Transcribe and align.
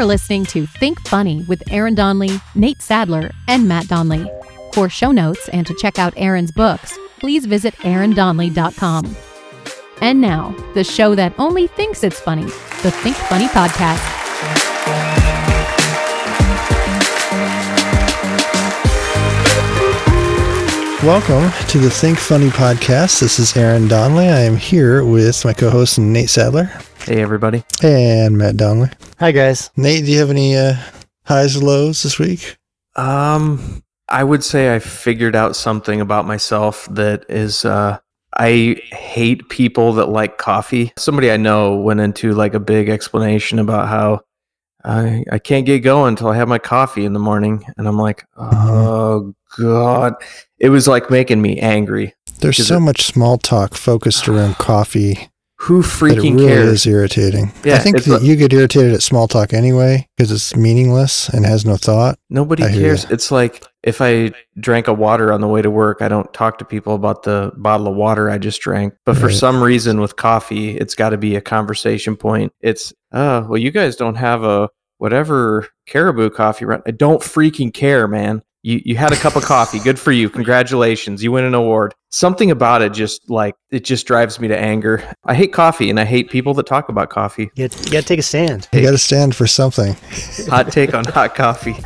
are 0.00 0.04
listening 0.06 0.46
to 0.46 0.64
Think 0.64 0.98
Funny 1.08 1.42
with 1.46 1.62
Aaron 1.70 1.94
Donley, 1.94 2.30
Nate 2.54 2.80
Sadler, 2.80 3.30
and 3.48 3.68
Matt 3.68 3.86
Donley. 3.88 4.26
For 4.72 4.88
show 4.88 5.10
notes 5.10 5.46
and 5.50 5.66
to 5.66 5.74
check 5.74 5.98
out 5.98 6.14
Aaron's 6.16 6.50
books, 6.52 6.96
please 7.18 7.44
visit 7.44 7.74
aarondonley.com. 7.80 9.14
And 10.00 10.22
now, 10.22 10.54
the 10.72 10.84
show 10.84 11.14
that 11.16 11.34
only 11.38 11.66
thinks 11.66 12.02
it's 12.02 12.18
funny, 12.18 12.44
the 12.44 12.90
Think 13.02 13.14
Funny 13.16 13.48
Podcast. 13.48 14.16
Welcome 21.02 21.50
to 21.68 21.78
the 21.78 21.88
Think 21.90 22.18
Funny 22.18 22.48
podcast. 22.50 23.20
This 23.20 23.38
is 23.38 23.56
Aaron 23.56 23.88
Donley. 23.88 24.28
I 24.28 24.40
am 24.40 24.56
here 24.56 25.02
with 25.02 25.46
my 25.46 25.54
co-host 25.54 25.98
Nate 25.98 26.28
Sadler 26.28 26.70
Hey, 27.06 27.22
everybody. 27.22 27.64
and 27.82 28.36
Matt 28.36 28.58
Donley. 28.58 28.90
Hi 29.20 29.32
guys. 29.32 29.70
Nate, 29.76 30.06
do 30.06 30.12
you 30.12 30.18
have 30.20 30.30
any 30.30 30.56
uh, 30.56 30.76
highs 31.26 31.54
or 31.54 31.60
lows 31.60 32.02
this 32.02 32.18
week? 32.18 32.56
Um, 32.96 33.82
I 34.08 34.24
would 34.24 34.42
say 34.42 34.74
I 34.74 34.78
figured 34.78 35.36
out 35.36 35.54
something 35.54 36.00
about 36.00 36.26
myself 36.26 36.88
that 36.92 37.26
is, 37.28 37.66
uh, 37.66 37.98
I 38.38 38.80
hate 38.92 39.46
people 39.50 39.92
that 39.92 40.06
like 40.06 40.38
coffee. 40.38 40.94
Somebody 40.96 41.30
I 41.30 41.36
know 41.36 41.76
went 41.76 42.00
into 42.00 42.32
like 42.32 42.54
a 42.54 42.60
big 42.60 42.88
explanation 42.88 43.58
about 43.58 43.88
how 43.88 44.22
I, 44.86 45.22
I 45.30 45.38
can't 45.38 45.66
get 45.66 45.80
going 45.80 46.14
until 46.14 46.28
I 46.28 46.36
have 46.36 46.48
my 46.48 46.58
coffee 46.58 47.04
in 47.04 47.12
the 47.12 47.18
morning. 47.18 47.62
And 47.76 47.86
I'm 47.86 47.98
like, 47.98 48.24
oh, 48.38 49.34
God. 49.58 50.14
It 50.58 50.70
was 50.70 50.88
like 50.88 51.10
making 51.10 51.42
me 51.42 51.58
angry. 51.58 52.14
There's 52.38 52.66
so 52.66 52.78
it- 52.78 52.80
much 52.80 53.04
small 53.04 53.36
talk 53.36 53.74
focused 53.74 54.28
around 54.28 54.54
coffee 54.56 55.28
Who 55.64 55.82
freaking 55.82 56.36
really 56.36 56.46
cares? 56.48 56.68
is 56.70 56.86
irritating. 56.86 57.52
Yeah, 57.64 57.74
I 57.76 57.78
think 57.80 58.02
that 58.04 58.22
you 58.22 58.34
get 58.36 58.52
irritated 58.52 58.94
at 58.94 59.02
small 59.02 59.28
talk 59.28 59.52
anyway 59.52 60.08
because 60.16 60.32
it's 60.32 60.56
meaningless 60.56 61.28
and 61.28 61.44
has 61.44 61.66
no 61.66 61.76
thought. 61.76 62.18
Nobody 62.30 62.64
I 62.64 62.72
cares. 62.72 63.04
It's 63.10 63.30
like 63.30 63.66
if 63.82 64.00
I 64.00 64.32
drank 64.58 64.88
a 64.88 64.94
water 64.94 65.32
on 65.32 65.40
the 65.42 65.48
way 65.48 65.60
to 65.60 65.70
work, 65.70 66.00
I 66.00 66.08
don't 66.08 66.32
talk 66.32 66.58
to 66.58 66.64
people 66.64 66.94
about 66.94 67.24
the 67.24 67.52
bottle 67.56 67.88
of 67.88 67.94
water 67.94 68.30
I 68.30 68.38
just 68.38 68.60
drank. 68.62 68.94
But 69.04 69.16
for 69.18 69.26
Right. 69.26 69.34
some 69.36 69.62
reason 69.62 70.00
with 70.00 70.16
coffee, 70.16 70.78
it's 70.78 70.94
got 70.94 71.10
to 71.10 71.18
be 71.18 71.36
a 71.36 71.40
conversation 71.42 72.16
point. 72.16 72.52
It's, 72.60 72.92
oh, 73.12 73.42
well, 73.48 73.58
you 73.58 73.70
guys 73.70 73.96
don't 73.96 74.14
have 74.16 74.42
a 74.42 74.70
whatever 74.98 75.66
caribou 75.86 76.30
coffee. 76.30 76.64
run. 76.64 76.82
I 76.86 76.90
don't 76.90 77.20
freaking 77.22 77.72
care, 77.72 78.06
man. 78.08 78.42
You, 78.62 78.82
you 78.84 78.96
had 78.96 79.10
a 79.10 79.16
cup 79.16 79.36
of 79.36 79.44
coffee. 79.44 79.78
Good 79.78 79.98
for 79.98 80.12
you. 80.12 80.28
Congratulations. 80.28 81.22
You 81.22 81.32
win 81.32 81.44
an 81.44 81.54
award. 81.54 81.94
Something 82.10 82.50
about 82.50 82.82
it 82.82 82.92
just 82.92 83.30
like, 83.30 83.54
it 83.70 83.84
just 83.84 84.06
drives 84.06 84.38
me 84.38 84.48
to 84.48 84.58
anger. 84.58 85.02
I 85.24 85.34
hate 85.34 85.54
coffee 85.54 85.88
and 85.88 85.98
I 85.98 86.04
hate 86.04 86.28
people 86.28 86.52
that 86.54 86.66
talk 86.66 86.90
about 86.90 87.08
coffee. 87.08 87.50
You 87.54 87.68
got, 87.68 87.86
you 87.86 87.92
got 87.92 88.00
to 88.00 88.06
take 88.06 88.18
a 88.18 88.22
stand. 88.22 88.68
You 88.72 88.82
got 88.82 88.90
to 88.90 88.98
stand 88.98 89.34
for 89.34 89.46
something. 89.46 89.96
Hot 90.48 90.70
take 90.70 90.92
on 90.92 91.06
hot 91.06 91.34
coffee. 91.34 91.76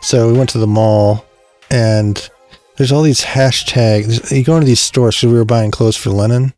So 0.00 0.30
we 0.30 0.38
went 0.38 0.50
to 0.50 0.58
the 0.58 0.68
mall, 0.68 1.24
and 1.70 2.30
there's 2.76 2.92
all 2.92 3.02
these 3.02 3.22
hashtags. 3.22 4.30
You 4.30 4.44
go 4.44 4.54
into 4.54 4.66
these 4.66 4.80
stores 4.80 5.16
because 5.16 5.32
we 5.32 5.38
were 5.38 5.44
buying 5.44 5.72
clothes 5.72 5.96
for 5.96 6.10
Lennon, 6.10 6.52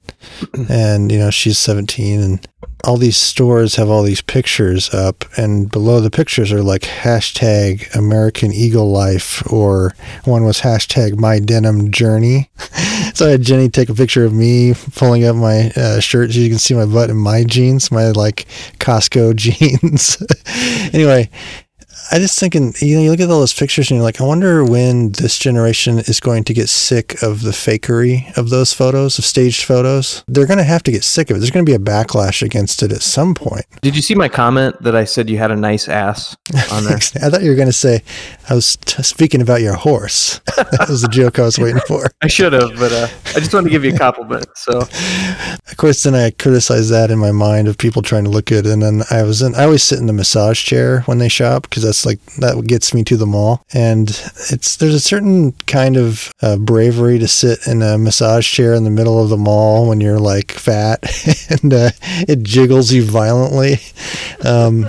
and 0.68 1.10
you 1.10 1.18
know 1.18 1.30
she's 1.30 1.58
17, 1.58 2.20
and 2.20 2.48
all 2.84 2.96
these 2.96 3.16
stores 3.16 3.76
have 3.76 3.88
all 3.88 4.02
these 4.02 4.22
pictures 4.22 4.92
up, 4.94 5.24
and 5.36 5.70
below 5.70 6.00
the 6.00 6.10
pictures 6.10 6.52
are 6.52 6.62
like 6.62 6.82
hashtag 6.82 7.94
American 7.94 8.52
Eagle 8.52 8.90
Life, 8.90 9.42
or 9.52 9.94
one 10.24 10.44
was 10.44 10.60
hashtag 10.60 11.18
My 11.18 11.38
Denim 11.38 11.90
Journey. 11.90 12.50
so 13.14 13.26
I 13.26 13.30
had 13.30 13.42
Jenny 13.42 13.68
take 13.68 13.88
a 13.88 13.94
picture 13.94 14.24
of 14.24 14.32
me 14.32 14.74
pulling 14.94 15.24
up 15.24 15.36
my 15.36 15.70
uh, 15.76 16.00
shirt 16.00 16.32
so 16.32 16.38
you 16.38 16.48
can 16.48 16.58
see 16.58 16.74
my 16.74 16.86
butt 16.86 17.10
in 17.10 17.16
my 17.16 17.44
jeans, 17.44 17.90
my 17.90 18.10
like 18.10 18.46
Costco 18.78 19.34
jeans. 19.36 20.22
anyway. 20.94 21.30
I 22.10 22.18
just 22.18 22.38
thinking, 22.38 22.74
you 22.80 22.96
know, 22.96 23.02
you 23.02 23.10
look 23.10 23.20
at 23.20 23.30
all 23.30 23.40
those 23.40 23.54
pictures 23.54 23.90
and 23.90 23.96
you're 23.96 24.04
like, 24.04 24.20
I 24.20 24.24
wonder 24.24 24.64
when 24.64 25.12
this 25.12 25.38
generation 25.38 25.98
is 25.98 26.20
going 26.20 26.44
to 26.44 26.54
get 26.54 26.68
sick 26.68 27.22
of 27.22 27.42
the 27.42 27.50
fakery 27.50 28.36
of 28.36 28.50
those 28.50 28.72
photos, 28.72 29.18
of 29.18 29.24
staged 29.24 29.64
photos. 29.64 30.22
They're 30.28 30.46
going 30.46 30.58
to 30.58 30.64
have 30.64 30.82
to 30.84 30.92
get 30.92 31.04
sick 31.04 31.30
of 31.30 31.36
it. 31.36 31.40
There's 31.40 31.50
going 31.50 31.66
to 31.66 31.70
be 31.70 31.74
a 31.74 31.78
backlash 31.78 32.42
against 32.42 32.82
it 32.82 32.92
at 32.92 33.02
some 33.02 33.34
point. 33.34 33.64
Did 33.82 33.96
you 33.96 34.02
see 34.02 34.14
my 34.14 34.28
comment 34.28 34.80
that 34.82 34.94
I 34.94 35.04
said 35.04 35.28
you 35.28 35.38
had 35.38 35.50
a 35.50 35.56
nice 35.56 35.88
ass 35.88 36.36
on 36.70 36.84
there? 36.84 36.96
I 37.22 37.30
thought 37.30 37.42
you 37.42 37.50
were 37.50 37.56
going 37.56 37.66
to 37.66 37.72
say, 37.72 38.02
I 38.48 38.54
was 38.54 38.76
t- 38.76 39.02
speaking 39.02 39.40
about 39.40 39.60
your 39.60 39.74
horse. 39.74 40.38
that 40.56 40.86
was 40.88 41.02
the 41.02 41.08
joke 41.08 41.38
I 41.38 41.42
was 41.42 41.58
waiting 41.58 41.82
for. 41.88 42.06
I 42.22 42.28
should 42.28 42.52
have, 42.52 42.76
but 42.76 42.92
uh, 42.92 43.08
I 43.34 43.40
just 43.40 43.52
wanted 43.52 43.64
to 43.64 43.70
give 43.70 43.84
you 43.84 43.94
a 43.94 43.98
compliment. 43.98 44.46
So 44.54 44.80
Of 44.80 45.76
course, 45.76 46.02
then 46.04 46.14
I 46.14 46.30
criticized 46.30 46.90
that 46.90 47.10
in 47.10 47.18
my 47.18 47.32
mind 47.32 47.68
of 47.68 47.78
people 47.78 48.02
trying 48.02 48.24
to 48.24 48.30
look 48.30 48.46
good. 48.46 48.66
And 48.66 48.82
then 48.82 49.02
I 49.10 49.22
was 49.24 49.42
in, 49.42 49.54
I 49.54 49.64
always 49.64 49.82
sit 49.82 49.98
in 49.98 50.06
the 50.06 50.12
massage 50.12 50.62
chair 50.62 51.00
when 51.02 51.18
they 51.18 51.28
shop 51.28 51.62
because 51.62 51.82
that's 51.82 51.95
like, 52.04 52.22
that 52.36 52.62
gets 52.66 52.92
me 52.92 53.04
to 53.04 53.16
the 53.16 53.26
mall. 53.26 53.64
And 53.72 54.10
it's, 54.50 54.76
there's 54.76 54.94
a 54.94 55.00
certain 55.00 55.52
kind 55.66 55.96
of 55.96 56.32
uh, 56.42 56.56
bravery 56.56 57.18
to 57.18 57.28
sit 57.28 57.66
in 57.66 57.82
a 57.82 57.96
massage 57.96 58.50
chair 58.50 58.74
in 58.74 58.84
the 58.84 58.90
middle 58.90 59.22
of 59.22 59.30
the 59.30 59.36
mall 59.36 59.88
when 59.88 60.00
you're 60.00 60.18
like 60.18 60.52
fat 60.52 61.00
and 61.62 61.72
uh, 61.72 61.90
it 62.28 62.42
jiggles 62.42 62.92
you 62.92 63.04
violently. 63.04 63.78
Um, 64.44 64.86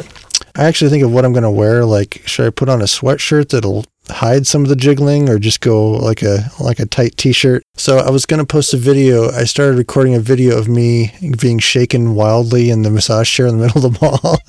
I 0.56 0.66
actually 0.66 0.90
think 0.90 1.04
of 1.04 1.12
what 1.12 1.24
I'm 1.24 1.34
going 1.34 1.44
to 1.44 1.52
wear. 1.52 1.86
Like, 1.86 2.24
should 2.26 2.48
I 2.48 2.50
put 2.50 2.68
on 2.68 2.82
a 2.82 2.86
sweatshirt 2.86 3.50
that'll 3.50 3.86
hide 4.10 4.48
some 4.48 4.64
of 4.64 4.70
the 4.70 4.76
jiggling 4.76 5.30
or 5.30 5.40
just 5.40 5.62
go 5.62 5.92
like 5.92 6.22
a 6.22 6.50
like 6.60 6.80
a 6.80 6.86
tight 6.86 7.18
t-shirt. 7.18 7.64
So 7.76 7.98
i 7.98 8.10
was 8.10 8.26
going 8.26 8.40
to 8.40 8.46
post 8.46 8.74
a 8.74 8.78
video. 8.78 9.30
I 9.32 9.44
started 9.44 9.78
recording 9.78 10.16
a 10.16 10.20
video 10.20 10.58
of 10.58 10.68
me 10.68 11.14
being 11.40 11.60
shaken 11.60 12.16
wildly 12.16 12.70
in 12.70 12.82
the 12.82 12.92
massage 12.92 13.32
chair 13.32 13.48
in 13.48 13.58
the 13.58 13.66
middle 13.68 13.86
of 13.86 13.94
the 13.94 14.00
mall. 14.02 14.40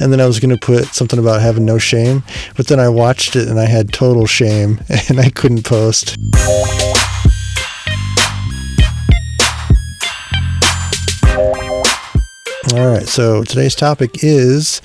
And 0.00 0.12
then 0.12 0.20
i 0.20 0.26
was 0.26 0.40
going 0.40 0.56
to 0.56 0.66
put 0.66 0.86
something 0.86 1.18
about 1.18 1.42
having 1.42 1.64
no 1.64 1.78
shame. 1.78 2.22
But 2.56 2.66
then 2.68 2.80
i 2.80 2.88
watched 2.88 3.36
it 3.36 3.48
and 3.48 3.58
i 3.58 3.66
had 3.66 3.92
total 3.92 4.26
shame 4.26 4.80
and 5.08 5.20
i 5.20 5.30
couldn't 5.30 5.64
post 5.64 6.16
All 12.74 12.88
right, 12.88 13.06
so 13.06 13.44
today's 13.44 13.76
topic 13.76 14.24
is 14.24 14.82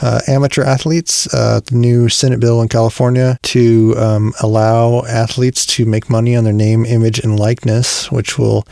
uh, 0.00 0.20
amateur 0.28 0.62
athletes. 0.62 1.26
Uh, 1.34 1.58
the 1.58 1.74
new 1.74 2.08
Senate 2.08 2.38
bill 2.38 2.62
in 2.62 2.68
California 2.68 3.36
to 3.42 3.96
um, 3.98 4.32
allow 4.40 5.04
athletes 5.06 5.66
to 5.66 5.84
make 5.84 6.08
money 6.08 6.36
on 6.36 6.44
their 6.44 6.52
name, 6.52 6.86
image, 6.86 7.18
and 7.18 7.40
likeness, 7.40 8.12
which 8.12 8.38
will 8.38 8.64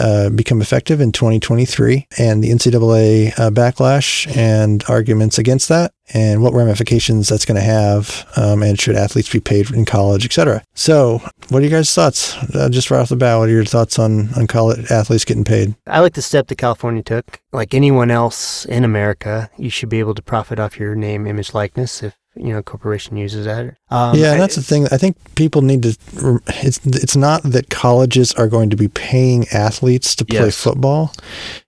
uh, 0.00 0.30
become 0.30 0.60
effective 0.60 1.00
in 1.00 1.12
2023, 1.12 2.06
and 2.18 2.42
the 2.42 2.50
NCAA 2.50 3.38
uh, 3.38 3.50
backlash 3.50 4.34
and 4.36 4.84
arguments 4.88 5.38
against 5.38 5.68
that, 5.68 5.92
and 6.12 6.42
what 6.42 6.54
ramifications 6.54 7.28
that's 7.28 7.44
going 7.44 7.56
to 7.56 7.62
have, 7.62 8.26
um, 8.36 8.62
and 8.62 8.80
should 8.80 8.96
athletes 8.96 9.30
be 9.30 9.40
paid 9.40 9.70
in 9.70 9.84
college, 9.84 10.24
etc. 10.24 10.62
So, 10.74 11.22
what 11.48 11.62
are 11.62 11.64
you 11.64 11.70
guys' 11.70 11.92
thoughts? 11.92 12.36
Uh, 12.54 12.68
just 12.68 12.90
right 12.90 13.00
off 13.00 13.08
the 13.08 13.16
bat, 13.16 13.38
what 13.38 13.48
are 13.48 13.52
your 13.52 13.64
thoughts 13.64 13.98
on 13.98 14.32
on 14.34 14.46
college 14.46 14.90
athletes 14.90 15.24
getting 15.24 15.44
paid? 15.44 15.74
I 15.86 16.00
like 16.00 16.14
the 16.14 16.22
step 16.22 16.48
that 16.48 16.56
California 16.56 17.02
took. 17.02 17.40
Like 17.52 17.74
anyone 17.74 18.10
else 18.10 18.64
in 18.66 18.84
America, 18.84 19.50
you 19.56 19.70
should 19.70 19.88
be 19.88 19.98
able 20.00 20.14
to 20.14 20.22
profit 20.22 20.58
off 20.58 20.78
your 20.78 20.94
name, 20.94 21.26
image, 21.26 21.54
likeness 21.54 22.02
if 22.02 22.14
you 22.38 22.52
know 22.52 22.58
a 22.58 22.62
corporation 22.62 23.16
uses 23.16 23.44
that. 23.46 23.76
Um, 23.90 24.16
yeah, 24.16 24.32
and 24.32 24.36
I- 24.36 24.38
that's 24.38 24.56
the 24.56 24.62
thing. 24.62 24.86
I 24.90 24.96
think 24.96 25.16
people 25.34 25.62
need 25.62 25.82
to. 25.82 25.96
It's 26.62 26.80
it's 26.86 27.16
not 27.16 27.42
that 27.42 27.68
colleges 27.70 28.32
are 28.34 28.48
going 28.48 28.70
to 28.70 28.76
be 28.76 28.88
paying 28.88 29.46
athletes 29.52 30.14
to 30.16 30.24
play 30.24 30.46
Yes. 30.46 30.56
football. 30.62 31.12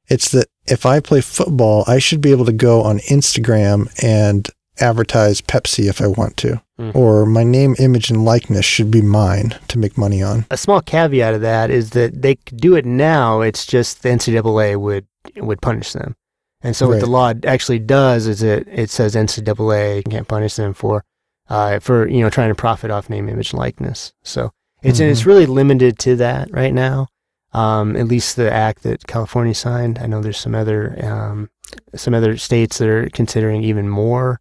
It's 0.08 0.30
that 0.30 0.46
if 0.66 0.86
I 0.86 1.00
play 1.00 1.20
football, 1.20 1.84
I 1.86 1.98
should 1.98 2.20
be 2.20 2.30
able 2.30 2.44
to 2.46 2.52
go 2.52 2.82
on 2.82 2.98
Instagram 3.00 3.88
and 4.02 4.48
advertise 4.80 5.40
Pepsi 5.42 5.88
if 5.88 6.00
I 6.00 6.06
want 6.06 6.36
to, 6.38 6.60
Mhm. 6.80 6.94
or 6.94 7.26
my 7.26 7.42
name, 7.44 7.76
image, 7.78 8.08
and 8.10 8.24
likeness 8.24 8.64
should 8.64 8.90
be 8.90 9.02
mine 9.02 9.54
to 9.68 9.78
make 9.78 9.98
money 9.98 10.22
on. 10.22 10.46
a 10.50 10.56
small 10.56 10.80
caveat 10.80 11.34
of 11.34 11.42
that 11.42 11.70
is 11.70 11.90
that 11.90 12.22
they 12.22 12.36
could 12.36 12.56
do 12.58 12.74
it 12.76 12.86
now. 12.86 13.42
It's 13.42 13.66
just 13.66 14.02
the 14.02 14.08
NCAA 14.10 14.76
would 14.76 15.04
would 15.36 15.60
punish 15.60 15.92
them. 15.92 16.16
And 16.62 16.76
so 16.76 16.88
what 16.88 17.00
the 17.00 17.06
law 17.06 17.32
actually 17.44 17.78
does 17.78 18.26
is 18.26 18.42
it 18.42 18.68
it 18.70 18.90
says 18.90 19.14
NCAA 19.14 20.08
can't 20.10 20.28
punish 20.28 20.56
them 20.56 20.74
for 20.74 21.04
uh, 21.48 21.78
for 21.80 22.06
you 22.08 22.20
know 22.20 22.30
trying 22.30 22.50
to 22.50 22.54
profit 22.54 22.90
off 22.90 23.08
name, 23.08 23.28
image, 23.28 23.52
and 23.52 23.58
likeness. 23.58 24.12
So 24.22 24.52
it's 24.82 25.00
and 25.00 25.10
it's 25.10 25.26
really 25.26 25.46
limited 25.46 25.98
to 26.00 26.16
that 26.16 26.50
right 26.52 26.74
now. 26.74 27.08
Um, 27.52 27.96
at 27.96 28.06
least 28.06 28.36
the 28.36 28.52
act 28.52 28.84
that 28.84 29.06
California 29.06 29.54
signed. 29.54 29.98
I 29.98 30.06
know 30.06 30.22
there's 30.22 30.38
some 30.38 30.54
other 30.54 30.98
um, 31.04 31.50
some 31.94 32.14
other 32.14 32.36
states 32.36 32.78
that 32.78 32.88
are 32.88 33.08
considering 33.10 33.62
even 33.64 33.88
more 33.88 34.40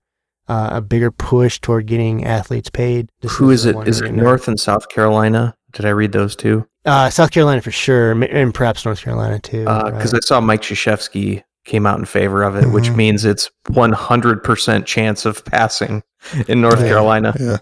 uh, 0.49 0.69
a 0.73 0.81
bigger 0.81 1.11
push 1.11 1.59
toward 1.59 1.85
getting 1.85 2.25
athletes 2.25 2.69
paid. 2.69 3.09
This 3.21 3.35
who 3.35 3.49
is 3.49 3.63
the 3.63 3.69
it? 3.69 3.75
one 3.75 3.85
right 3.85 4.01
it 4.03 4.11
now. 4.13 4.23
North 4.23 4.47
and 4.47 4.59
South 4.59 4.89
Carolina? 4.89 5.55
Did 5.71 5.85
I 5.85 5.89
read 5.89 6.11
those 6.11 6.35
two? 6.35 6.67
Uh, 6.85 7.09
South 7.09 7.31
Carolina 7.31 7.61
for 7.61 7.71
sure, 7.71 8.11
and 8.23 8.53
perhaps 8.53 8.83
North 8.83 9.01
Carolina 9.01 9.39
too. 9.39 9.61
Because 9.61 10.13
right. 10.13 10.23
I 10.23 10.25
saw 10.25 10.41
Mike 10.41 10.63
Krzyzewski 10.63 11.43
came 11.69 11.85
out 11.85 11.99
in 11.99 12.05
favor 12.05 12.43
of 12.43 12.55
it, 12.55 12.69
which 12.71 12.89
Mhm. 12.89 12.95
means 12.95 13.25
it's 13.25 13.49
100% 13.69 14.85
chance 14.85 15.25
of 15.25 15.43
passing 15.45 16.03
in 16.47 16.61
North 16.61 16.81
Yeah, 16.81 16.87
Carolina. 16.87 17.33
Yeah. 17.39 17.57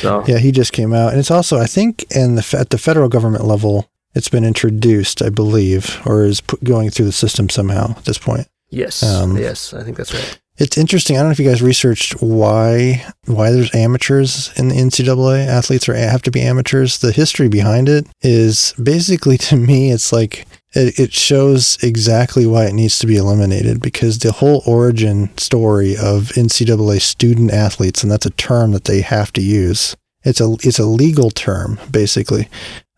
So 0.00 0.24
Yeah, 0.26 0.38
he 0.38 0.52
just 0.52 0.72
came 0.72 0.92
out, 0.92 1.10
and 1.10 1.18
it's 1.18 1.30
also 1.30 1.58
I 1.58 1.66
think 1.66 2.04
in 2.10 2.34
the 2.36 2.56
at 2.58 2.70
the 2.70 2.78
federal 2.78 3.08
government 3.08 3.44
level, 3.44 3.88
It's 4.16 4.28
been 4.28 4.44
introduced, 4.44 5.22
I 5.22 5.28
believe, 5.28 6.00
or 6.06 6.22
is 6.24 6.40
put, 6.40 6.62
going 6.62 6.88
through 6.90 7.06
the 7.06 7.10
system 7.24 7.48
somehow 7.48 7.96
at 7.96 8.04
this 8.04 8.16
point. 8.16 8.46
Yes. 8.70 9.02
Um, 9.02 9.36
yes, 9.36 9.74
I 9.74 9.82
think 9.82 9.96
that's 9.96 10.14
right. 10.14 10.38
It's 10.56 10.78
interesting. 10.78 11.16
I 11.16 11.18
don't 11.18 11.30
know 11.30 11.32
if 11.32 11.40
you 11.40 11.48
guys 11.50 11.60
researched 11.60 12.12
why 12.22 13.04
why 13.26 13.50
there's 13.50 13.74
amateurs 13.74 14.52
in 14.56 14.68
the 14.68 14.76
NCAA. 14.76 15.44
Athletes 15.48 15.88
are 15.88 15.94
have 15.96 16.22
to 16.22 16.30
be 16.30 16.40
amateurs. 16.42 16.98
The 16.98 17.10
history 17.10 17.48
behind 17.48 17.88
it 17.88 18.06
is 18.22 18.72
basically 18.80 19.36
to 19.48 19.56
me, 19.56 19.90
it's 19.90 20.12
like 20.12 20.46
it, 20.74 20.98
it 20.98 21.12
shows 21.12 21.78
exactly 21.82 22.46
why 22.46 22.66
it 22.66 22.74
needs 22.74 22.98
to 22.98 23.06
be 23.06 23.16
eliminated 23.16 23.80
because 23.80 24.18
the 24.18 24.32
whole 24.32 24.62
origin 24.66 25.36
story 25.38 25.96
of 25.96 26.32
NCAA 26.34 27.00
student 27.00 27.52
athletes, 27.52 28.02
and 28.02 28.10
that's 28.10 28.26
a 28.26 28.30
term 28.30 28.72
that 28.72 28.84
they 28.84 29.00
have 29.00 29.32
to 29.34 29.42
use. 29.42 29.96
It's 30.24 30.40
a 30.40 30.56
it's 30.62 30.78
a 30.78 30.86
legal 30.86 31.30
term 31.30 31.78
basically. 31.90 32.48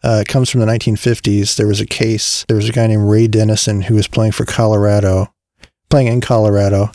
Uh, 0.02 0.20
it 0.20 0.28
comes 0.28 0.48
from 0.48 0.60
the 0.60 0.66
1950s. 0.66 1.56
There 1.56 1.66
was 1.66 1.80
a 1.80 1.86
case. 1.86 2.44
There 2.46 2.56
was 2.56 2.68
a 2.68 2.72
guy 2.72 2.86
named 2.86 3.08
Ray 3.08 3.26
Dennison 3.26 3.82
who 3.82 3.94
was 3.94 4.06
playing 4.06 4.32
for 4.32 4.44
Colorado, 4.44 5.32
playing 5.90 6.06
in 6.06 6.20
Colorado, 6.20 6.92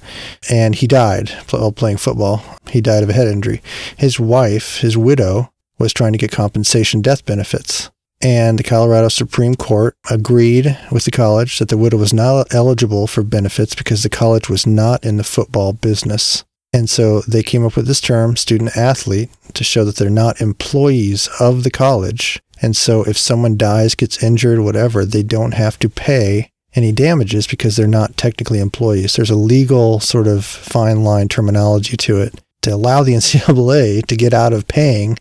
and 0.49 0.75
he 0.75 0.87
died 0.87 1.29
while 1.49 1.71
playing 1.71 1.97
football. 1.97 2.43
He 2.69 2.79
died 2.79 3.03
of 3.03 3.09
a 3.09 3.13
head 3.13 3.27
injury. 3.27 3.61
His 3.97 4.19
wife, 4.19 4.77
his 4.77 4.97
widow, 4.97 5.51
was 5.77 5.93
trying 5.93 6.13
to 6.13 6.17
get 6.17 6.31
compensation 6.31 7.01
death 7.01 7.25
benefits. 7.25 7.91
And 8.23 8.59
the 8.59 8.63
Colorado 8.63 9.07
Supreme 9.07 9.55
Court 9.55 9.95
agreed 10.09 10.77
with 10.91 11.05
the 11.05 11.11
college 11.11 11.57
that 11.57 11.69
the 11.69 11.77
widow 11.77 11.97
was 11.97 12.13
not 12.13 12.53
eligible 12.53 13.07
for 13.07 13.23
benefits 13.23 13.73
because 13.73 14.03
the 14.03 14.09
college 14.09 14.47
was 14.47 14.67
not 14.67 15.03
in 15.03 15.17
the 15.17 15.23
football 15.23 15.73
business. 15.73 16.43
And 16.73 16.89
so 16.89 17.21
they 17.21 17.43
came 17.43 17.65
up 17.65 17.75
with 17.75 17.87
this 17.87 17.99
term, 17.99 18.37
student 18.37 18.77
athlete, 18.77 19.29
to 19.53 19.63
show 19.63 19.83
that 19.83 19.95
they're 19.95 20.09
not 20.09 20.39
employees 20.39 21.29
of 21.39 21.63
the 21.63 21.71
college. 21.71 22.39
And 22.61 22.77
so 22.77 23.03
if 23.03 23.17
someone 23.17 23.57
dies, 23.57 23.95
gets 23.95 24.23
injured, 24.23 24.59
whatever, 24.59 25.03
they 25.03 25.23
don't 25.23 25.53
have 25.53 25.79
to 25.79 25.89
pay 25.89 26.51
any 26.73 26.91
damages 26.91 27.47
because 27.47 27.75
they're 27.75 27.87
not 27.87 28.15
technically 28.15 28.59
employees. 28.59 29.15
There's 29.15 29.31
a 29.31 29.35
legal 29.35 29.99
sort 29.99 30.27
of 30.27 30.45
fine 30.45 31.03
line 31.03 31.27
terminology 31.27 31.97
to 31.97 32.21
it 32.21 32.39
to 32.61 32.73
allow 32.73 33.03
the 33.03 33.13
NCAA 33.15 34.05
to 34.05 34.15
get 34.15 34.33
out 34.33 34.53
of 34.53 34.67
paying 34.67 35.17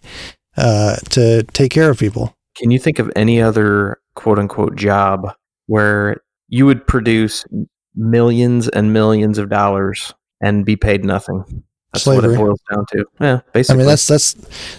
uh, 0.56 0.96
to 1.10 1.42
take 1.44 1.72
care 1.72 1.90
of 1.90 1.98
people. 1.98 2.34
Can 2.60 2.70
you 2.70 2.78
think 2.78 2.98
of 2.98 3.10
any 3.16 3.40
other 3.40 3.98
quote 4.14 4.38
unquote 4.38 4.76
job 4.76 5.32
where 5.66 6.20
you 6.48 6.66
would 6.66 6.86
produce 6.86 7.46
millions 7.94 8.68
and 8.68 8.92
millions 8.92 9.38
of 9.38 9.48
dollars 9.48 10.12
and 10.42 10.66
be 10.66 10.76
paid 10.76 11.02
nothing? 11.02 11.64
That's 11.94 12.04
what 12.04 12.22
it 12.22 12.36
boils 12.36 12.60
down 12.70 12.84
to. 12.92 13.06
Yeah, 13.18 13.40
basically. 13.54 13.74
I 13.74 13.78
mean, 13.78 13.86
that's 13.86 14.06
that's 14.06 14.34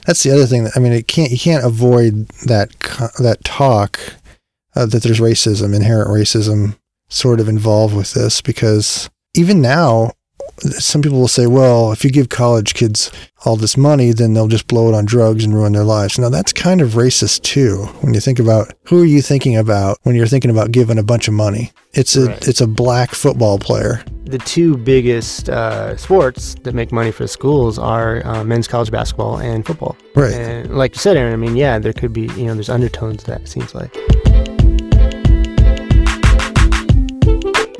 that's 0.06 0.22
the 0.22 0.30
other 0.31 0.45
thing. 0.45 0.66
That, 0.66 0.74
I 0.75 0.80
mean, 0.80 0.94
it 0.94 1.07
can't 1.07 1.31
you 1.31 1.39
can't 1.39 1.66
avoid 1.66 2.28
that 2.45 2.69
that 3.19 3.39
talk 3.44 4.00
uh, 4.75 4.86
that 4.86 5.01
there's 5.01 5.19
racism, 5.19 5.75
inherent 5.75 6.12
racism, 6.12 6.77
sort 7.10 7.39
of 7.39 7.50
involved 7.50 7.95
with 7.95 8.13
this 8.13 8.42
because 8.42 9.10
even 9.36 9.60
now, 9.60 10.12
some 10.62 11.02
people 11.02 11.19
will 11.19 11.28
say, 11.28 11.48
well, 11.48 11.92
if 11.92 12.04
you 12.04 12.12
give 12.12 12.30
college 12.30 12.74
kids 12.74 13.12
all 13.46 13.56
this 13.56 13.75
money, 13.75 14.12
then 14.12 14.34
they'll 14.34 14.48
just 14.48 14.68
blow 14.68 14.88
it 14.90 14.94
on 14.96 15.06
drugs 15.06 15.44
and 15.44 15.54
ruin 15.54 15.74
their 15.74 15.84
lives. 15.84 16.19
Now, 16.19 16.30
that's 16.30 16.54
kind 16.54 16.81
of 16.81 16.92
racist 16.92 17.42
too. 17.42 17.86
When 18.02 18.13
you 18.13 18.19
think 18.19 18.38
about 18.40 18.74
who 18.86 19.02
are 19.02 19.06
you 19.06 19.22
thinking 19.22 19.58
about 19.58 19.98
when 20.04 20.16
you're 20.16 20.28
thinking 20.28 20.52
about 20.52 20.72
giving 20.72 21.00
a 21.00 21.04
bunch 21.04 21.28
of 21.28 21.34
money? 21.34 21.72
It's 21.94 22.16
a 22.16 22.28
Right. 22.28 22.48
it's 22.48 22.62
a 22.62 22.68
black 22.68 23.12
football 23.12 23.58
player. 23.60 24.04
The 24.25 24.38
two 24.38 24.78
biggest 24.78 25.50
uh, 25.50 25.98
sports 25.98 26.56
that 26.63 26.74
make 26.74 26.92
money 26.92 27.12
for 27.12 27.28
schools 27.28 27.78
are 27.80 28.25
uh, 28.25 28.44
men's 28.44 28.68
college 28.68 28.92
basketball 28.92 29.40
and 29.40 29.66
football. 29.66 29.98
Right. 30.16 30.34
And 30.34 30.78
like 30.78 30.94
you 30.96 31.00
said, 31.00 31.18
Aaron, 31.18 31.34
I 31.34 31.38
mean, 31.38 31.56
yeah, 31.58 31.80
there 31.80 31.92
could 31.94 32.13
be, 32.13 32.22
you 32.38 32.46
know, 32.46 32.54
there's 32.54 32.69
undertones 32.69 33.24
to 33.24 33.31
that, 33.31 33.42
it 33.42 33.48
seems 33.50 33.74
like. 33.75 33.92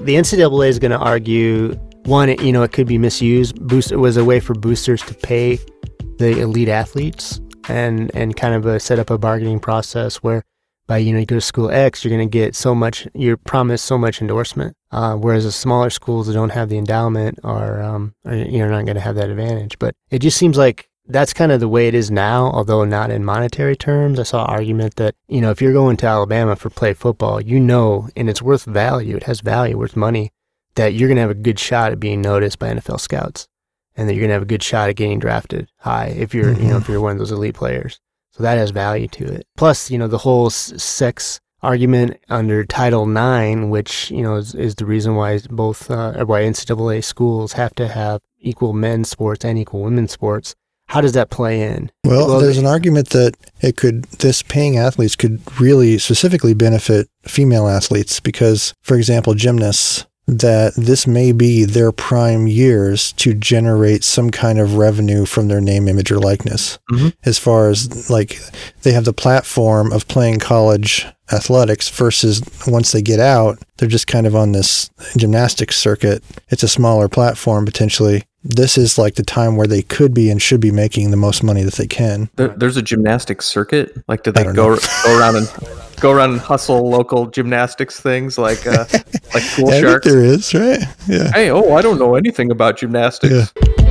The 0.04 0.16
NCAA 0.16 0.68
is 0.68 0.80
going 0.80 0.92
to 0.92 0.98
argue 0.98 1.80
one, 2.06 2.30
it, 2.30 2.42
you 2.42 2.52
know, 2.52 2.64
it 2.64 2.72
could 2.72 2.88
be 2.88 2.98
misused. 2.98 3.56
Boost 3.68 3.92
it 3.92 3.98
was 3.98 4.18
a 4.18 4.26
way 4.26 4.40
for 4.40 4.54
boosters 4.54 5.02
to 5.04 5.14
pay 5.14 5.60
the 6.18 6.40
elite 6.40 6.70
athletes 6.70 7.40
and 7.70 8.12
and 8.16 8.36
kind 8.36 8.56
of 8.56 8.66
a, 8.66 8.80
set 8.80 9.00
up 9.00 9.10
a 9.10 9.18
bargaining 9.18 9.60
process 9.60 10.18
where 10.18 10.44
by 10.88 10.98
you 10.98 11.14
know 11.14 11.20
you 11.20 11.26
go 11.26 11.36
to 11.36 11.42
school 11.42 11.72
X, 11.72 12.04
you're 12.04 12.16
going 12.16 12.28
to 12.28 12.32
get 12.32 12.56
so 12.56 12.76
much, 12.76 13.08
you're 13.14 13.38
promised 13.38 13.86
so 13.86 13.98
much 13.98 14.22
endorsement. 14.22 14.76
Uh, 14.92 15.16
whereas 15.16 15.46
the 15.46 15.52
smaller 15.52 15.90
schools 15.90 16.28
that 16.28 16.34
don't 16.34 16.50
have 16.50 16.68
the 16.68 16.78
endowment 16.78 17.40
are, 17.46 17.82
um, 17.82 18.14
are 18.26 18.36
you're 18.36 18.70
not 18.70 18.84
going 18.84 18.96
to 18.96 19.02
have 19.02 19.16
that 19.16 19.30
advantage. 19.30 19.80
But 19.80 19.96
it 20.10 20.20
just 20.20 20.38
seems 20.38 20.58
like 20.58 20.90
that's 21.08 21.34
kind 21.34 21.52
of 21.52 21.60
the 21.60 21.70
way 21.70 21.88
it 21.88 21.96
is 21.96 22.12
now, 22.12 22.52
although 22.52 22.84
not 22.84 23.10
in 23.10 23.24
monetary 23.24 23.76
terms. 23.76 24.20
I 24.20 24.24
saw 24.24 24.44
an 24.44 24.50
argument 24.50 24.96
that, 24.98 25.16
you 25.30 25.40
know, 25.40 25.50
if 25.50 25.62
you're 25.62 25.74
going 25.74 25.98
to 25.98 26.08
Alabama 26.08 26.56
for 26.56 26.70
play 26.70 26.94
football, 26.94 27.40
you 27.42 27.60
know, 27.60 28.10
and 28.16 28.30
it's 28.30 28.42
worth 28.42 28.66
value, 28.66 29.16
it 29.16 29.24
has 29.24 29.42
value, 29.42 29.78
worth 29.78 29.96
money, 29.96 30.32
that 30.76 30.94
you're 30.94 31.08
going 31.08 31.16
to 31.18 31.22
have 31.22 31.30
a 31.32 31.36
good 31.36 31.60
shot 31.60 31.92
at 31.92 32.00
being 32.00 32.22
noticed 32.22 32.60
by 32.60 32.70
NFL 32.74 33.00
scouts 33.00 33.48
and 33.96 34.08
that 34.08 34.14
you're 34.14 34.22
going 34.22 34.30
to 34.30 34.34
have 34.36 34.42
a 34.42 34.46
good 34.46 34.64
shot 34.64 34.90
at 34.90 34.96
getting 34.96 35.20
drafted 35.20 35.70
high 35.80 36.08
if 36.08 36.34
you're, 36.34 36.54
you 36.54 36.70
know, 36.70 36.78
if 36.78 36.88
you're 36.88 37.02
one 37.02 37.12
of 37.14 37.18
those 37.18 37.32
elite 37.32 37.56
players. 37.56 38.00
So 38.32 38.44
that 38.44 38.58
has 38.58 38.72
value 38.72 39.08
to 39.10 39.26
it. 39.26 39.46
Plus, 39.58 39.92
you 39.92 39.98
know, 39.98 40.08
the 40.08 40.18
whole 40.20 40.48
s- 40.48 40.82
sex 40.82 41.40
argument 41.62 42.18
under 42.30 42.64
Title 42.64 43.04
IX, 43.10 43.66
which, 43.66 44.10
you 44.10 44.22
know, 44.24 44.36
is, 44.36 44.56
is 44.56 44.76
the 44.76 44.86
reason 44.86 45.16
why 45.16 45.40
both, 45.50 45.92
uh, 45.92 46.24
why 46.26 46.42
NCAA 46.42 47.04
schools 47.04 47.54
have 47.54 47.76
to 47.76 47.88
have 47.90 48.22
equal 48.40 48.74
men's 48.74 49.10
sports 49.10 49.44
and 49.46 49.60
equal 49.60 49.82
women's 49.84 50.12
sports. 50.14 50.56
How 50.88 51.00
does 51.02 51.14
that 51.14 51.30
play 51.30 51.62
in? 51.62 51.92
Well, 52.06 52.28
Well, 52.28 52.40
there's 52.40 52.58
an 52.58 52.66
argument 52.66 53.10
that 53.10 53.36
it 53.62 53.78
could 53.78 54.04
this 54.06 54.42
paying 54.42 54.78
athletes 54.78 55.16
could 55.16 55.40
really 55.60 55.98
specifically 56.00 56.54
benefit 56.54 57.08
female 57.24 57.68
athletes 57.68 58.20
because, 58.20 58.74
for 58.82 58.98
example, 58.98 59.34
gymnasts 59.34 60.06
that 60.32 60.74
this 60.76 61.06
may 61.06 61.34
be 61.34 61.66
their 61.66 61.92
prime 61.92 62.48
years 62.48 63.12
to 63.14 63.34
generate 63.34 64.02
some 64.04 64.32
kind 64.32 64.60
of 64.60 64.76
revenue 64.78 65.26
from 65.26 65.50
their 65.50 65.60
name, 65.60 65.90
image, 65.90 66.10
or 66.10 66.20
likeness. 66.20 66.80
Mhm. 66.92 67.14
As 67.26 67.38
far 67.38 67.70
as 67.70 68.10
like 68.10 68.40
they 68.84 68.94
have 68.94 69.04
the 69.04 69.14
platform 69.14 69.92
of 69.92 70.08
playing 70.08 70.40
college 70.40 71.06
athletics 71.32 71.90
versus 71.90 72.42
once 72.68 72.92
they 72.92 73.02
get 73.02 73.20
out, 73.20 73.60
they're 73.78 73.88
just 73.90 74.08
kind 74.08 74.28
of 74.28 74.36
on 74.36 74.52
this 74.52 74.90
gymnastics 75.18 75.78
circuit. 75.78 76.24
It's 76.50 76.64
a 76.64 76.68
smaller 76.68 77.08
platform 77.08 77.66
potentially. 77.66 78.24
This 78.44 78.78
is 78.78 78.98
like 78.98 79.16
the 79.16 79.24
time 79.24 79.56
where 79.56 79.68
they 79.68 79.84
could 79.84 80.14
be 80.14 80.32
and 80.32 80.42
should 80.42 80.62
be 80.62 80.72
making 80.72 81.12
the 81.12 81.18
most 81.18 81.44
money 81.44 81.64
that 81.64 81.76
they 81.76 81.86
can. 81.86 82.30
There, 82.38 82.50
there's 82.50 82.76
a 82.76 82.82
gymnastics 82.82 83.46
circuit. 83.46 83.96
Like, 84.08 84.24
do 84.24 84.32
they 84.32 84.44
go 84.44 84.54
go 84.54 85.20
around 85.20 85.36
and 85.36 85.48
go 86.00 86.12
around 86.12 86.32
and 86.32 86.40
hustle 86.40 86.90
local 86.90 87.28
gymnastics 87.28 88.00
things 88.00 88.40
like 88.40 88.66
uh, 88.66 88.86
like 89.34 89.44
Cool 89.56 89.68
I 89.68 89.72
think 89.72 89.86
Sharks? 89.86 90.08
there 90.08 90.24
is, 90.24 90.54
right? 90.56 90.80
Yeah. 91.08 91.32
Hey, 91.32 91.52
oh, 91.52 91.76
I 91.76 91.84
don't 91.84 92.00
know 92.00 92.16
anything 92.16 92.50
about 92.50 92.78
gymnastics. 92.78 93.54
Yeah. 93.56 93.82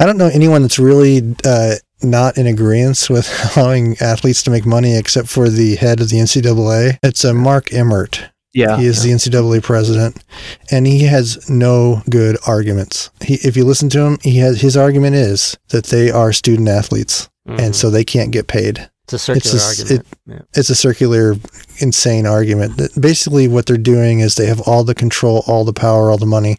I 0.00 0.06
don't 0.06 0.16
know 0.16 0.30
anyone 0.32 0.62
that's 0.62 0.78
really 0.78 1.36
uh, 1.44 1.74
not 2.02 2.36
in 2.38 2.46
agreement 2.46 3.06
with 3.10 3.28
allowing 3.56 3.96
athletes 4.00 4.42
to 4.44 4.50
make 4.50 4.66
money 4.66 4.96
except 4.96 5.28
for 5.28 5.48
the 5.48 5.76
head 5.76 6.00
of 6.00 6.08
the 6.10 6.16
NCAA. 6.18 6.98
It's 7.02 7.24
a 7.24 7.34
Mark 7.34 7.72
Emmert. 7.72 8.30
Yeah, 8.52 8.78
He 8.78 8.86
is 8.86 9.04
the 9.04 9.10
NCAA 9.10 9.62
president, 9.62 10.24
and 10.72 10.84
he 10.84 11.04
has 11.04 11.48
no 11.48 12.02
good 12.10 12.36
arguments. 12.48 13.10
He, 13.22 13.34
if 13.34 13.56
you 13.56 13.64
listen 13.64 13.88
to 13.90 14.00
him, 14.00 14.18
he 14.22 14.38
has 14.38 14.60
his 14.60 14.76
argument 14.76 15.14
is 15.14 15.56
that 15.68 15.86
they 15.86 16.10
are 16.10 16.32
student 16.32 16.68
athletes, 16.68 17.28
Mhm. 17.48 17.60
and 17.60 17.76
so 17.76 17.90
they 17.90 18.02
can't 18.04 18.32
get 18.32 18.48
paid. 18.48 18.90
it's 19.04 19.12
a 19.14 19.18
circular 19.18 19.38
it's 19.38 19.54
a 19.54 19.66
argument. 19.84 20.06
yeah. 20.26 20.38
It's 20.54 20.70
a 20.70 20.74
circular, 20.76 21.36
insane 21.78 22.26
argument. 22.26 22.76
That 22.76 23.00
Basically, 23.00 23.48
what 23.48 23.66
they're 23.66 23.76
doing 23.76 24.18
is 24.20 24.34
they 24.36 24.46
have 24.46 24.60
all 24.60 24.82
the 24.84 24.94
control, 24.94 25.42
all 25.48 25.64
the 25.64 25.72
power, 25.72 26.10
all 26.10 26.18
the 26.18 26.26
money. 26.26 26.58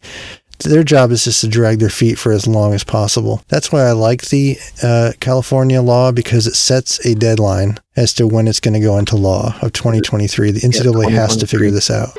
Their 0.63 0.83
job 0.83 1.11
is 1.11 1.23
just 1.23 1.41
to 1.41 1.47
drag 1.47 1.79
their 1.79 1.89
feet 1.89 2.19
for 2.19 2.31
as 2.31 2.45
long 2.47 2.73
as 2.73 2.83
possible. 2.83 3.41
That's 3.47 3.71
why 3.71 3.81
I 3.81 3.93
like 3.93 4.29
the 4.29 4.57
uh, 4.83 5.13
California 5.19 5.81
law 5.81 6.11
because 6.11 6.47
it 6.47 6.55
sets 6.55 7.03
a 7.05 7.15
deadline 7.15 7.79
as 7.95 8.13
to 8.15 8.27
when 8.27 8.47
it's 8.47 8.59
going 8.59 8.75
to 8.75 8.79
go 8.79 8.97
into 8.97 9.15
law 9.15 9.55
of 9.61 9.73
2023. 9.73 10.51
The 10.51 10.59
NCAA 10.59 11.11
has 11.11 11.35
to 11.37 11.47
figure 11.47 11.71
this 11.71 11.89
out. 11.89 12.09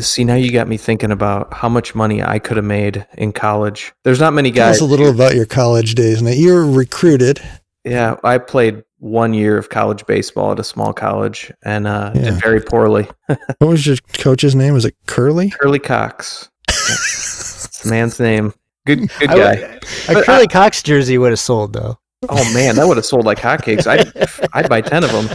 See, 0.00 0.24
now 0.24 0.34
you 0.34 0.50
got 0.50 0.66
me 0.66 0.76
thinking 0.76 1.12
about 1.12 1.54
how 1.54 1.68
much 1.68 1.94
money 1.94 2.20
I 2.20 2.40
could 2.40 2.56
have 2.56 2.66
made 2.66 3.06
in 3.16 3.32
college. 3.32 3.92
There's 4.02 4.18
not 4.18 4.32
many 4.32 4.50
guys. 4.50 4.78
Tell 4.78 4.86
us 4.86 4.90
a 4.90 4.96
little 4.96 5.14
about 5.14 5.36
your 5.36 5.46
college 5.46 5.94
days. 5.94 6.20
Now, 6.20 6.30
you 6.30 6.52
were 6.52 6.68
recruited. 6.68 7.40
Yeah, 7.84 8.16
I 8.24 8.38
played 8.38 8.82
one 9.04 9.34
year 9.34 9.58
of 9.58 9.68
college 9.68 10.06
baseball 10.06 10.52
at 10.52 10.58
a 10.58 10.64
small 10.64 10.94
college 10.94 11.52
and 11.62 11.86
uh, 11.86 12.10
Yeah. 12.14 12.22
did 12.22 12.40
very 12.40 12.60
poorly. 12.62 13.06
What 13.58 13.68
was 13.68 13.86
your 13.86 13.96
coach's 14.14 14.54
name? 14.54 14.72
Was 14.72 14.86
it 14.86 14.94
Curly? 15.06 15.50
Curly 15.50 15.78
Cox. 15.78 16.48
It's 16.68 17.82
the 17.82 17.90
man's 17.90 18.18
name. 18.18 18.54
Good, 18.86 19.10
good 19.18 19.28
guy. 19.28 19.78
would- 20.08 20.16
A 20.18 20.22
Curly 20.22 20.46
Cox 20.46 20.82
jersey 20.82 21.18
would 21.18 21.30
have 21.32 21.38
sold 21.38 21.74
though. 21.74 21.98
Oh 22.30 22.54
man, 22.54 22.76
that 22.76 22.86
would 22.88 22.96
have 22.96 23.04
sold 23.04 23.26
like 23.26 23.38
hotcakes. 23.38 23.86
I'd 23.86 24.10
I'd 24.54 24.68
buy 24.70 24.80
ten 24.80 25.04
of 25.04 25.12
them. 25.12 25.28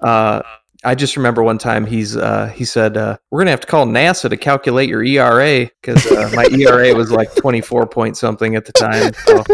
Uh, 0.00 0.42
I 0.84 0.94
just 0.96 1.16
remember 1.16 1.42
one 1.44 1.58
time 1.58 1.86
he's 1.86 2.16
uh, 2.16 2.46
he 2.48 2.64
said 2.64 2.96
uh, 2.96 3.16
we're 3.30 3.40
gonna 3.40 3.50
have 3.52 3.60
to 3.60 3.66
call 3.68 3.86
NASA 3.86 4.28
to 4.28 4.36
calculate 4.36 4.88
your 4.88 5.04
ERA 5.04 5.70
because 5.80 6.04
uh, 6.10 6.30
my 6.34 6.46
ERA 6.50 6.94
was 6.94 7.12
like 7.12 7.32
twenty 7.36 7.60
four 7.60 7.86
point 7.86 8.16
something 8.16 8.56
at 8.56 8.64
the 8.64 8.72
time. 8.72 9.12
So 9.26 9.44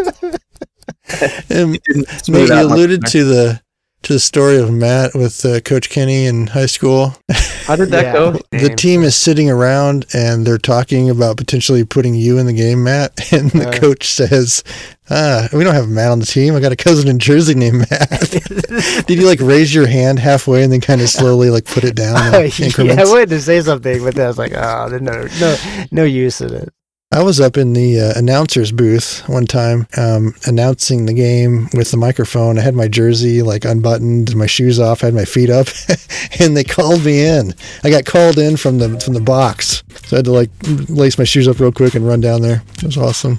And 1.51 1.73
Nate, 1.73 2.49
you 2.49 2.61
alluded 2.61 3.05
to 3.07 3.25
the 3.25 3.61
to 4.03 4.15
the 4.15 4.19
story 4.21 4.57
of 4.59 4.69
Matt 4.73 5.15
with 5.15 5.45
uh, 5.45 5.61
Coach 5.61 5.89
Kenny 5.89 6.27
in 6.27 6.49
high 6.49 6.67
school. 6.67 7.15
How 7.67 7.77
did 7.77 7.91
that 7.91 8.03
Yeah. 8.07 8.13
go? 8.15 8.33
The 8.51 8.69
Damn. 8.69 8.77
team 8.77 9.03
is 9.05 9.15
sitting 9.15 9.49
around 9.49 10.07
and 10.13 10.45
they're 10.45 10.59
talking 10.59 11.09
about 11.09 11.37
potentially 11.37 11.85
putting 11.85 12.15
you 12.17 12.37
in 12.39 12.47
the 12.47 12.53
game, 12.53 12.83
Matt. 12.83 13.13
And 13.33 13.51
the 13.53 13.69
Uh. 13.69 13.73
coach 13.79 14.05
says, 14.11 14.65
"Ah, 15.09 15.49
we 15.53 15.63
don't 15.63 15.75
have 15.75 15.89
Matt 15.89 16.11
on 16.11 16.19
the 16.19 16.27
team. 16.27 16.57
I 16.57 16.61
got 16.61 16.73
a 16.73 16.77
cousin 16.77 17.07
in 17.09 17.21
Jersey 17.21 17.55
named 17.55 17.87
Matt." 17.91 18.11
Did 19.07 19.19
you 19.21 19.27
like 19.27 19.41
raise 19.41 19.73
your 19.73 19.87
hand 19.87 20.19
halfway 20.19 20.65
and 20.65 20.73
then 20.73 20.81
kind 20.81 21.01
of 21.01 21.09
slowly 21.09 21.51
like 21.51 21.65
put 21.67 21.85
it 21.85 21.95
down 21.95 22.17
in 22.35 22.51
yeah, 22.51 23.01
I 23.01 23.05
wanted 23.05 23.29
to 23.29 23.41
say 23.41 23.61
something, 23.61 24.03
but 24.03 24.17
then 24.17 24.25
I 24.25 24.29
was 24.29 24.39
like, 24.39 24.53
oh, 24.57 24.89
there's 24.89 25.01
no, 25.03 25.29
no, 25.41 25.57
no 25.93 26.03
use 26.05 26.41
in 26.41 26.53
it. 26.55 26.73
I 27.13 27.23
was 27.23 27.41
up 27.41 27.59
in 27.59 27.75
the 27.75 28.01
uh, 28.01 28.19
announcer's 28.19 28.73
booth 28.73 29.23
one 29.29 29.45
time, 29.45 29.87
um, 29.99 30.35
announcing 30.47 31.05
the 31.05 31.13
game 31.13 31.69
with 31.75 31.91
the 31.91 31.99
microphone. 31.99 32.59
I 32.59 32.63
had 32.63 32.75
my 32.75 32.89
jersey 32.89 33.43
like 33.43 33.67
unbuttoned, 33.67 34.35
my 34.35 34.47
shoes 34.47 34.81
off, 34.81 35.03
had 35.03 35.13
my 35.13 35.27
feet 35.27 35.51
up, 35.51 35.67
and 36.41 36.57
they 36.57 36.65
called 36.65 37.05
me 37.05 37.23
in. 37.23 37.55
I 37.85 37.91
got 37.91 38.07
called 38.07 38.39
in 38.39 38.57
from 38.57 38.79
the 38.79 38.99
from 38.99 39.13
the 39.13 39.21
box, 39.21 39.85
so 40.07 40.17
I 40.17 40.19
had 40.19 40.25
to 40.25 40.33
like 40.33 40.51
lace 40.89 41.19
my 41.19 41.25
shoes 41.25 41.47
up 41.47 41.61
real 41.61 41.71
quick 41.71 41.95
and 41.95 42.09
run 42.09 42.23
down 42.23 42.41
there. 42.41 42.63
It 42.77 42.85
was 42.85 42.97
awesome. 42.97 43.37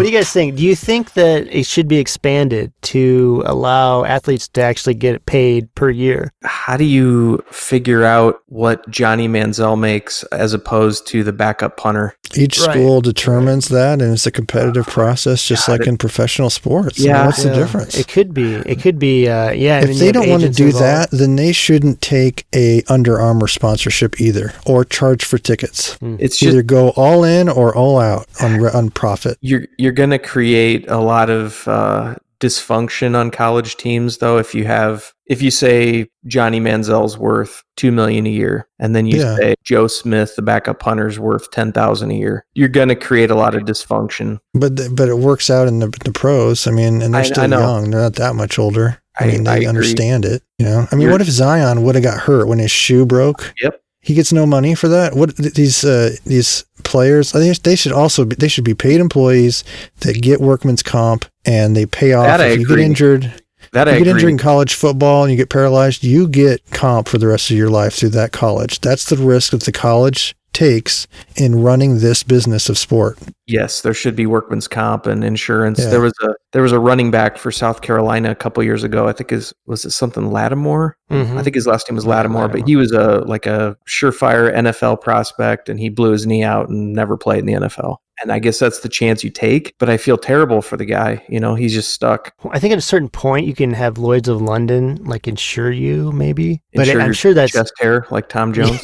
What 0.00 0.06
do 0.06 0.12
you 0.12 0.18
guys 0.18 0.32
think? 0.32 0.56
Do 0.56 0.62
you 0.62 0.74
think 0.74 1.12
that 1.12 1.46
it 1.54 1.66
should 1.66 1.86
be 1.86 1.98
expanded 1.98 2.72
to 2.82 3.42
allow 3.44 4.02
athletes 4.04 4.48
to 4.48 4.62
actually 4.62 4.94
get 4.94 5.26
paid 5.26 5.74
per 5.74 5.90
year? 5.90 6.32
How 6.42 6.78
do 6.78 6.84
you 6.84 7.44
figure 7.50 8.02
out 8.02 8.40
what 8.46 8.88
Johnny 8.88 9.28
Manziel 9.28 9.78
makes 9.78 10.22
as 10.32 10.54
opposed 10.54 11.06
to 11.08 11.22
the 11.22 11.34
backup 11.34 11.76
punter? 11.76 12.16
Each 12.36 12.60
Right. 12.60 12.70
school 12.70 13.00
determines 13.00 13.68
that, 13.68 14.00
and 14.00 14.12
it's 14.12 14.26
a 14.26 14.30
competitive 14.30 14.86
process, 14.86 15.42
just 15.44 15.66
God, 15.66 15.72
like 15.72 15.80
it- 15.82 15.88
in 15.88 15.96
professional 15.98 16.50
sports. 16.50 16.98
I 16.98 17.02
mean, 17.02 17.08
Yeah. 17.10 17.26
what's 17.26 17.42
the 17.42 17.50
difference? 17.54 17.98
It 17.98 18.08
could 18.08 18.32
be. 18.32 18.54
It 18.66 18.80
could 18.80 18.98
be. 18.98 19.28
Uh, 19.28 19.50
yeah. 19.50 19.80
if 19.80 19.98
they 19.98 20.12
don't 20.12 20.28
want 20.28 20.42
to 20.42 20.48
do 20.48 20.66
involved. 20.66 20.84
that, 20.84 21.10
then 21.10 21.36
they 21.36 21.52
shouldn't 21.52 22.00
take 22.00 22.46
a 22.54 22.82
Under 22.88 23.20
Armour 23.20 23.48
sponsorship 23.48 24.20
either, 24.20 24.52
or 24.64 24.84
charge 24.84 25.24
for 25.24 25.38
tickets. 25.38 25.96
It's 26.18 26.36
just 26.38 26.52
Either 26.52 26.62
go 26.62 26.90
all 26.90 27.24
in 27.24 27.48
or 27.48 27.74
all 27.74 27.98
out 27.98 28.26
on 28.40 28.64
on 28.68 28.90
profit. 28.90 29.38
you're 29.40 29.66
you're 29.78 29.92
going 29.92 30.10
to 30.10 30.18
create 30.18 30.84
a 30.88 30.98
lot 30.98 31.30
of 31.30 31.66
uh, 31.68 32.14
dysfunction 32.40 33.14
on 33.14 33.30
college 33.30 33.76
teams 33.76 34.18
though 34.18 34.38
if 34.38 34.54
you 34.54 34.64
have 34.64 35.12
if 35.26 35.40
you 35.42 35.50
say 35.50 36.08
Johnny 36.26 36.58
Manziel's 36.58 37.16
worth 37.16 37.62
2 37.76 37.92
million 37.92 38.26
a 38.26 38.30
year 38.30 38.66
and 38.78 38.96
then 38.96 39.06
you 39.06 39.20
Yeah. 39.20 39.36
say 39.36 39.54
Joe 39.62 39.86
Smith 39.86 40.34
the 40.36 40.42
backup 40.42 40.80
punter's 40.80 41.18
worth 41.20 41.50
10,000 41.50 42.10
a 42.10 42.14
year 42.14 42.44
you're 42.54 42.68
going 42.68 42.88
to 42.88 42.96
create 42.96 43.30
a 43.30 43.34
lot 43.34 43.54
of 43.54 43.62
dysfunction 43.62 44.38
But 44.54 44.76
th- 44.76 44.90
but 44.94 45.08
it 45.08 45.18
works 45.18 45.50
out 45.50 45.68
in 45.68 45.78
the 45.80 45.88
the 46.04 46.12
pros. 46.12 46.66
I 46.66 46.70
mean, 46.72 47.02
and 47.02 47.14
they're 47.14 47.20
I- 47.20 47.24
still 47.24 47.44
I 47.44 47.46
young. 47.58 47.90
They're 47.90 48.00
not 48.00 48.14
that 48.14 48.34
much 48.34 48.58
older. 48.58 49.00
I, 49.20 49.24
I- 49.24 49.26
mean, 49.28 49.44
they 49.44 49.66
understand 49.66 50.24
it. 50.24 50.42
You 50.58 50.64
know. 50.66 50.86
I 50.90 50.94
mean, 50.94 51.02
You're- 51.02 51.12
what 51.12 51.20
if 51.20 51.28
Zion 51.28 51.82
would 51.84 51.94
have 51.94 52.04
got 52.04 52.18
hurt 52.20 52.48
when 52.48 52.58
his 52.58 52.70
shoe 52.70 53.04
broke? 53.06 53.52
Yep. 53.62 53.80
He 54.02 54.14
gets 54.14 54.32
no 54.32 54.46
money 54.46 54.74
for 54.74 54.88
that. 54.88 55.14
What 55.14 55.36
these 55.36 55.84
uh, 55.84 56.16
these 56.24 56.64
players? 56.84 57.32
They 57.32 57.76
should 57.76 57.92
also 57.92 58.24
be, 58.24 58.36
they 58.36 58.48
should 58.48 58.64
be 58.64 58.74
paid 58.74 59.00
employees 59.00 59.62
that 60.00 60.20
get 60.22 60.40
workman's 60.40 60.82
comp 60.82 61.26
and 61.44 61.76
they 61.76 61.86
pay 61.86 62.14
off 62.14 62.26
That 62.26 62.40
I 62.40 62.46
if 62.48 62.60
you 62.60 62.66
get 62.66 62.78
injured. 62.78 63.42
that 63.72 63.86
you 63.86 63.94
I 63.94 63.98
get 63.98 64.06
injured 64.08 64.30
in 64.30 64.38
college 64.38 64.74
football 64.74 65.24
and 65.24 65.30
you 65.30 65.36
get 65.36 65.50
paralyzed, 65.50 66.02
you 66.02 66.28
get 66.28 66.62
comp 66.70 67.08
for 67.08 67.18
the 67.18 67.26
rest 67.26 67.50
of 67.50 67.56
your 67.56 67.68
life 67.68 67.94
through 67.94 68.10
that 68.10 68.32
college. 68.32 68.80
That's 68.80 69.04
the 69.04 69.16
risk 69.16 69.52
of 69.52 69.64
the 69.64 69.72
college 69.72 70.34
takes 70.52 71.06
in 71.36 71.62
running 71.62 71.98
this 72.00 72.22
business 72.22 72.68
of 72.68 72.76
sport. 72.78 73.18
yes 73.46 73.82
there 73.82 73.94
should 73.94 74.14
be 74.16 74.26
workman's 74.26 74.68
comp 74.68 75.06
and 75.06 75.22
insurance 75.24 75.78
Yeah. 75.78 75.90
there 75.90 76.00
was 76.00 76.12
a 76.22 76.34
there 76.52 76.62
was 76.62 76.72
a 76.72 76.78
running 76.80 77.10
back 77.10 77.38
for 77.38 77.50
South 77.52 77.80
Carolina 77.82 78.30
a 78.30 78.34
couple 78.34 78.62
years 78.62 78.82
ago 78.84 79.06
I 79.08 79.12
think 79.12 79.32
is 79.32 79.52
was 79.66 79.84
it 79.84 79.90
something 79.90 80.30
Lattimore 80.30 80.96
Mhm. 81.10 81.36
I 81.36 81.42
think 81.42 81.54
his 81.56 81.66
last 81.66 81.88
name 81.90 81.96
was 81.96 82.04
Yeah, 82.04 82.10
Lattimore, 82.10 82.48
but 82.48 82.66
he 82.66 82.76
was 82.76 82.92
a 82.92 83.22
like 83.26 83.46
a 83.46 83.76
surefire 83.88 84.54
NFL 84.54 85.00
prospect, 85.00 85.68
and 85.68 85.80
he 85.80 85.88
blew 85.88 86.12
his 86.12 86.24
knee 86.26 86.44
out 86.44 86.68
and 86.68 86.92
never 86.92 87.16
played 87.16 87.40
in 87.40 87.46
the 87.46 87.54
NFL. 87.54 87.96
And 88.22 88.32
I 88.32 88.38
guess 88.38 88.58
that's 88.58 88.80
the 88.80 88.88
chance 88.88 89.24
you 89.24 89.30
take. 89.30 89.74
But 89.78 89.88
I 89.88 89.96
feel 89.96 90.16
terrible 90.16 90.62
for 90.62 90.76
the 90.76 90.84
guy. 90.84 91.24
You 91.28 91.40
know, 91.40 91.54
he's 91.54 91.72
just 91.72 91.92
stuck. 91.92 92.34
I 92.50 92.58
think 92.58 92.72
at 92.72 92.78
a 92.78 92.82
certain 92.82 93.08
point 93.08 93.46
you 93.46 93.54
can 93.54 93.72
have 93.72 93.98
Lloyd's 93.98 94.28
of 94.28 94.42
London 94.42 94.96
like 95.04 95.26
insure 95.28 95.70
you, 95.70 96.12
maybe. 96.12 96.62
But 96.74 96.88
I'm 96.88 97.12
sure 97.12 97.34
that's 97.34 97.52
chest 97.52 97.72
hair 97.78 98.06
like 98.10 98.28
Tom 98.28 98.52
Jones. 98.54 98.82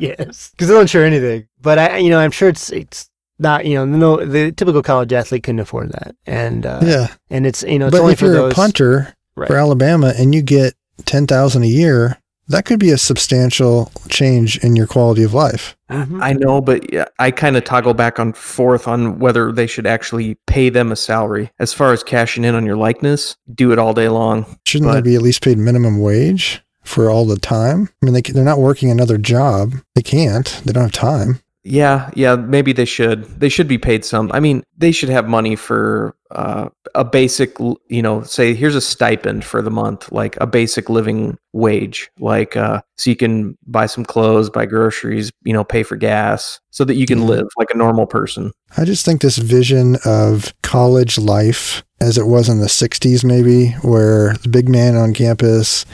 yes, 0.00 0.50
because 0.50 0.68
they'll 0.68 0.80
insure 0.80 1.04
anything. 1.04 1.46
But 1.60 1.78
I, 1.78 1.98
you 1.98 2.10
know, 2.10 2.18
I'm 2.18 2.30
sure 2.30 2.48
it's 2.48 2.70
it's 2.70 3.10
not. 3.38 3.66
You 3.66 3.74
know, 3.74 3.84
no, 3.84 4.24
the 4.24 4.52
typical 4.52 4.82
college 4.82 5.12
athlete 5.12 5.42
couldn't 5.42 5.60
afford 5.60 5.92
that, 5.92 6.14
and 6.26 6.66
uh, 6.66 6.80
yeah. 6.82 7.08
and 7.30 7.46
it's 7.46 7.62
you 7.62 7.78
know, 7.78 7.86
it's 7.86 7.96
but 7.96 8.02
only 8.02 8.12
if 8.14 8.18
for 8.18 8.26
you're 8.26 8.34
those. 8.34 8.52
a 8.52 8.54
punter 8.54 9.14
right. 9.36 9.48
for 9.48 9.56
Alabama 9.56 10.12
and 10.16 10.34
you 10.34 10.42
get 10.42 10.74
10,000 11.04 11.62
a 11.62 11.66
year, 11.66 12.18
that 12.52 12.64
could 12.64 12.78
be 12.78 12.90
a 12.90 12.98
substantial 12.98 13.90
change 14.08 14.58
in 14.58 14.76
your 14.76 14.86
quality 14.86 15.22
of 15.22 15.34
life. 15.34 15.76
Mhm. 15.90 16.22
I 16.22 16.32
know, 16.32 16.60
but 16.60 16.84
I 17.18 17.30
kind 17.30 17.56
of 17.56 17.64
toggle 17.64 17.94
back 17.94 18.18
and 18.18 18.36
forth 18.36 18.86
on 18.88 19.18
whether 19.18 19.52
they 19.52 19.66
should 19.66 19.86
actually 19.86 20.36
pay 20.46 20.68
them 20.70 20.92
a 20.92 20.96
salary. 20.96 21.50
As 21.58 21.72
far 21.72 21.92
as 21.92 22.02
cashing 22.02 22.44
in 22.44 22.54
on 22.54 22.64
your 22.64 22.76
likeness, 22.76 23.36
do 23.54 23.72
it 23.72 23.78
all 23.78 23.92
day 23.92 24.08
long. 24.08 24.46
Shouldn't 24.66 24.92
they 24.92 25.00
be 25.02 25.14
at 25.16 25.22
least 25.22 25.42
paid 25.42 25.58
minimum 25.58 26.00
wage 26.00 26.62
for 26.84 27.10
all 27.10 27.26
the 27.26 27.36
time? 27.38 27.88
I 28.02 28.06
mean, 28.06 28.14
they, 28.14 28.22
they're 28.22 28.44
not 28.44 28.58
working 28.58 28.90
another 28.90 29.18
job. 29.18 29.74
They 29.94 30.02
can't. 30.02 30.60
They 30.64 30.72
don't 30.72 30.84
have 30.84 30.92
time. 30.92 31.40
Yeah, 31.64 32.10
yeah, 32.14 32.34
maybe 32.34 32.72
they 32.72 32.84
should. 32.84 33.24
They 33.38 33.48
should 33.48 33.68
be 33.68 33.78
paid 33.78 34.04
some. 34.04 34.32
I 34.32 34.40
mean, 34.40 34.64
they 34.76 34.90
should 34.90 35.08
have 35.10 35.28
money 35.28 35.54
for 35.54 36.16
uh, 36.32 36.70
a 36.96 37.04
basic, 37.04 37.56
you 37.88 38.02
know, 38.02 38.22
say 38.22 38.52
here's 38.52 38.74
a 38.74 38.80
stipend 38.80 39.44
for 39.44 39.62
the 39.62 39.70
month, 39.70 40.10
like 40.10 40.36
a 40.40 40.46
basic 40.46 40.90
living 40.90 41.38
wage, 41.52 42.10
like 42.18 42.56
uh, 42.56 42.82
so 42.96 43.10
you 43.10 43.16
can 43.16 43.56
buy 43.66 43.86
some 43.86 44.04
clothes, 44.04 44.50
buy 44.50 44.66
groceries, 44.66 45.30
you 45.44 45.52
know, 45.52 45.62
pay 45.62 45.84
for 45.84 45.94
gas, 45.94 46.58
so 46.70 46.84
that 46.84 46.96
you 46.96 47.06
can 47.06 47.20
Mhm. 47.20 47.28
live 47.28 47.46
like 47.56 47.70
a 47.72 47.76
normal 47.76 48.06
person. 48.06 48.50
I 48.76 48.84
just 48.84 49.04
think 49.04 49.20
this 49.20 49.38
vision 49.38 49.98
of 50.04 50.52
college 50.62 51.16
life 51.16 51.84
as 52.00 52.18
it 52.18 52.26
was 52.26 52.48
in 52.48 52.58
the 52.58 52.68
60s, 52.68 53.22
maybe, 53.22 53.68
where 53.82 54.34
the 54.42 54.48
big 54.48 54.68
man 54.68 54.96
on 54.96 55.14
campus 55.14 55.86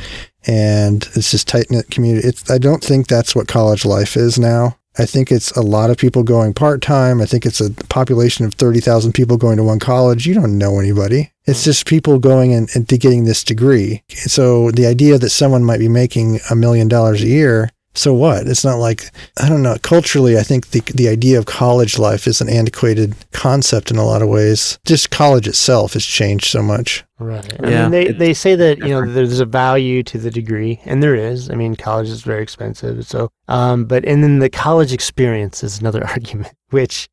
and 0.47 1.07
it's 1.15 1.33
this 1.33 1.45
tight 1.45 1.71
knit 1.71 1.91
community. 1.91 2.27
It's, 2.27 2.51
I 2.51 2.57
don't 2.57 2.83
think 2.83 3.07
that's 3.07 3.35
what 3.35 3.49
college 3.49 3.85
life 3.85 4.17
is 4.17 4.39
now. 4.39 4.78
I 4.99 5.07
think 5.07 5.31
it's 5.31 5.51
a 5.53 5.63
lot 5.63 5.91
of 5.91 5.97
people 5.97 6.25
going 6.25 6.55
part 6.55 6.83
time. 6.83 7.21
I 7.21 7.27
think 7.27 7.47
it's 7.47 7.61
a 7.61 7.71
population 7.71 8.45
of 8.45 8.55
30,000 8.55 9.13
people 9.13 9.37
going 9.37 9.57
to 9.57 9.65
one 9.65 9.79
college. 9.79 10.27
You 10.27 10.35
don't 10.35 10.59
know 10.59 10.81
anybody. 10.81 11.33
It's 11.47 11.61
mm-hmm. 11.61 11.71
just 11.71 11.87
people 11.87 12.19
going 12.19 12.53
and 12.53 12.87
getting 12.87 13.25
this 13.25 13.45
degree. 13.45 14.03
So 14.09 14.71
the 14.73 14.87
idea 14.87 15.19
that 15.19 15.31
someone 15.31 15.65
might 15.65 15.79
be 15.79 15.89
making 15.89 16.41
a 16.51 16.57
million 16.57 16.89
dollars 16.89 17.23
a 17.23 17.29
year, 17.29 17.71
so 17.99 18.15
what? 18.15 18.47
It's 18.47 18.65
not 18.65 18.77
like 18.77 19.11
I 19.41 19.49
don't 19.49 19.63
know. 19.63 19.77
Culturally, 19.83 20.39
I 20.39 20.43
think 20.43 20.71
the 20.71 20.81
the 20.95 21.09
idea 21.09 21.39
of 21.39 21.47
college 21.47 21.99
life 21.99 22.27
is 22.27 22.41
an 22.41 22.49
antiquated 22.49 23.15
concept 23.33 23.91
in 23.91 23.97
a 23.97 24.05
lot 24.05 24.23
of 24.23 24.29
ways. 24.29 24.79
Just 24.85 25.11
college 25.11 25.47
itself 25.49 25.95
has 25.95 26.05
changed 26.05 26.47
so 26.47 26.63
much. 26.63 27.05
Right. 27.19 27.65
I 27.65 27.71
Yeah, 27.71 27.83
mean, 27.83 27.91
they, 27.91 28.07
it's 28.07 28.19
they 28.19 28.35
say 28.35 28.55
that, 28.55 28.79
you 28.79 28.89
know, 28.89 29.05
there's 29.05 29.41
a 29.41 29.45
value 29.45 30.03
to 30.05 30.19
the 30.19 30.31
degree, 30.31 30.81
and 30.85 31.03
there 31.03 31.17
is. 31.17 31.51
I 31.51 31.55
mean, 31.55 31.75
college 31.75 32.09
is 32.09 32.23
very 32.23 32.43
expensive. 32.43 33.05
So, 33.07 33.31
um, 33.49 33.87
but, 33.87 34.05
and 34.05 34.23
then 34.23 34.39
the 34.39 34.51
college 34.51 34.93
experience 34.93 35.65
is 35.65 35.81
another 35.81 36.05
argument, 36.09 36.55
which, 36.71 37.09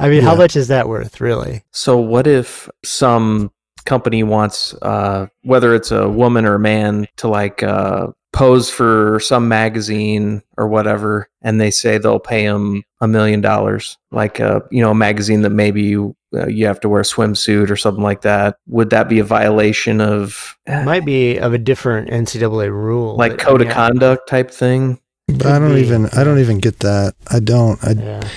I 0.00 0.08
mean, 0.08 0.22
how 0.22 0.34
much 0.34 0.56
is 0.56 0.68
that 0.68 0.88
worth, 0.88 1.20
really? 1.20 1.62
So 1.72 1.98
what 1.98 2.26
if 2.26 2.68
some 2.84 3.50
company 3.84 4.22
wants, 4.22 4.74
uh, 4.80 5.26
whether 5.42 5.74
it's 5.74 5.90
a 5.90 6.08
woman 6.08 6.46
or 6.46 6.54
a 6.54 6.60
man, 6.60 7.06
to 7.18 7.28
like 7.28 7.62
uh, 7.62 8.08
pose 8.34 8.68
for 8.68 9.20
some 9.20 9.46
magazine 9.46 10.42
or 10.58 10.66
whatever, 10.66 11.30
and 11.40 11.60
they 11.60 11.70
say 11.70 11.96
they'll 11.96 12.18
pay 12.18 12.42
him 12.42 12.82
a 13.00 13.06
million 13.06 13.40
dollars, 13.40 13.96
like 14.10 14.40
a 14.40 14.62
you 14.70 14.82
know 14.82 14.90
a 14.90 14.94
magazine 14.94 15.42
that 15.42 15.50
maybe 15.50 15.82
you 15.82 16.14
uh, 16.34 16.48
you 16.48 16.66
have 16.66 16.80
to 16.80 16.88
wear 16.88 17.00
a 17.00 17.04
swimsuit 17.04 17.70
or 17.70 17.76
something 17.76 18.02
like 18.02 18.22
that. 18.22 18.58
Would 18.66 18.90
that 18.90 19.08
be 19.08 19.20
a 19.20 19.24
violation 19.24 20.00
of 20.00 20.58
It 20.66 20.84
might 20.84 21.06
be 21.06 21.38
of 21.38 21.54
a 21.54 21.58
different 21.58 22.10
NCAA 22.10 22.70
rule. 22.70 23.16
like 23.16 23.32
but, 23.32 23.40
I 23.40 23.44
code 23.44 23.62
of 23.62 23.68
conduct 23.68 24.28
type 24.28 24.50
thing? 24.50 25.00
But 25.28 25.38
Could 25.38 25.46
I 25.46 25.58
don't 25.60 25.74
be, 25.74 25.80
even 25.80 26.06
I 26.06 26.24
don't 26.24 26.40
even 26.40 26.58
get 26.58 26.80
that. 26.80 27.14
I 27.30 27.40
don't. 27.40 27.82
I, 27.82 27.92
Yeah. 27.92 28.28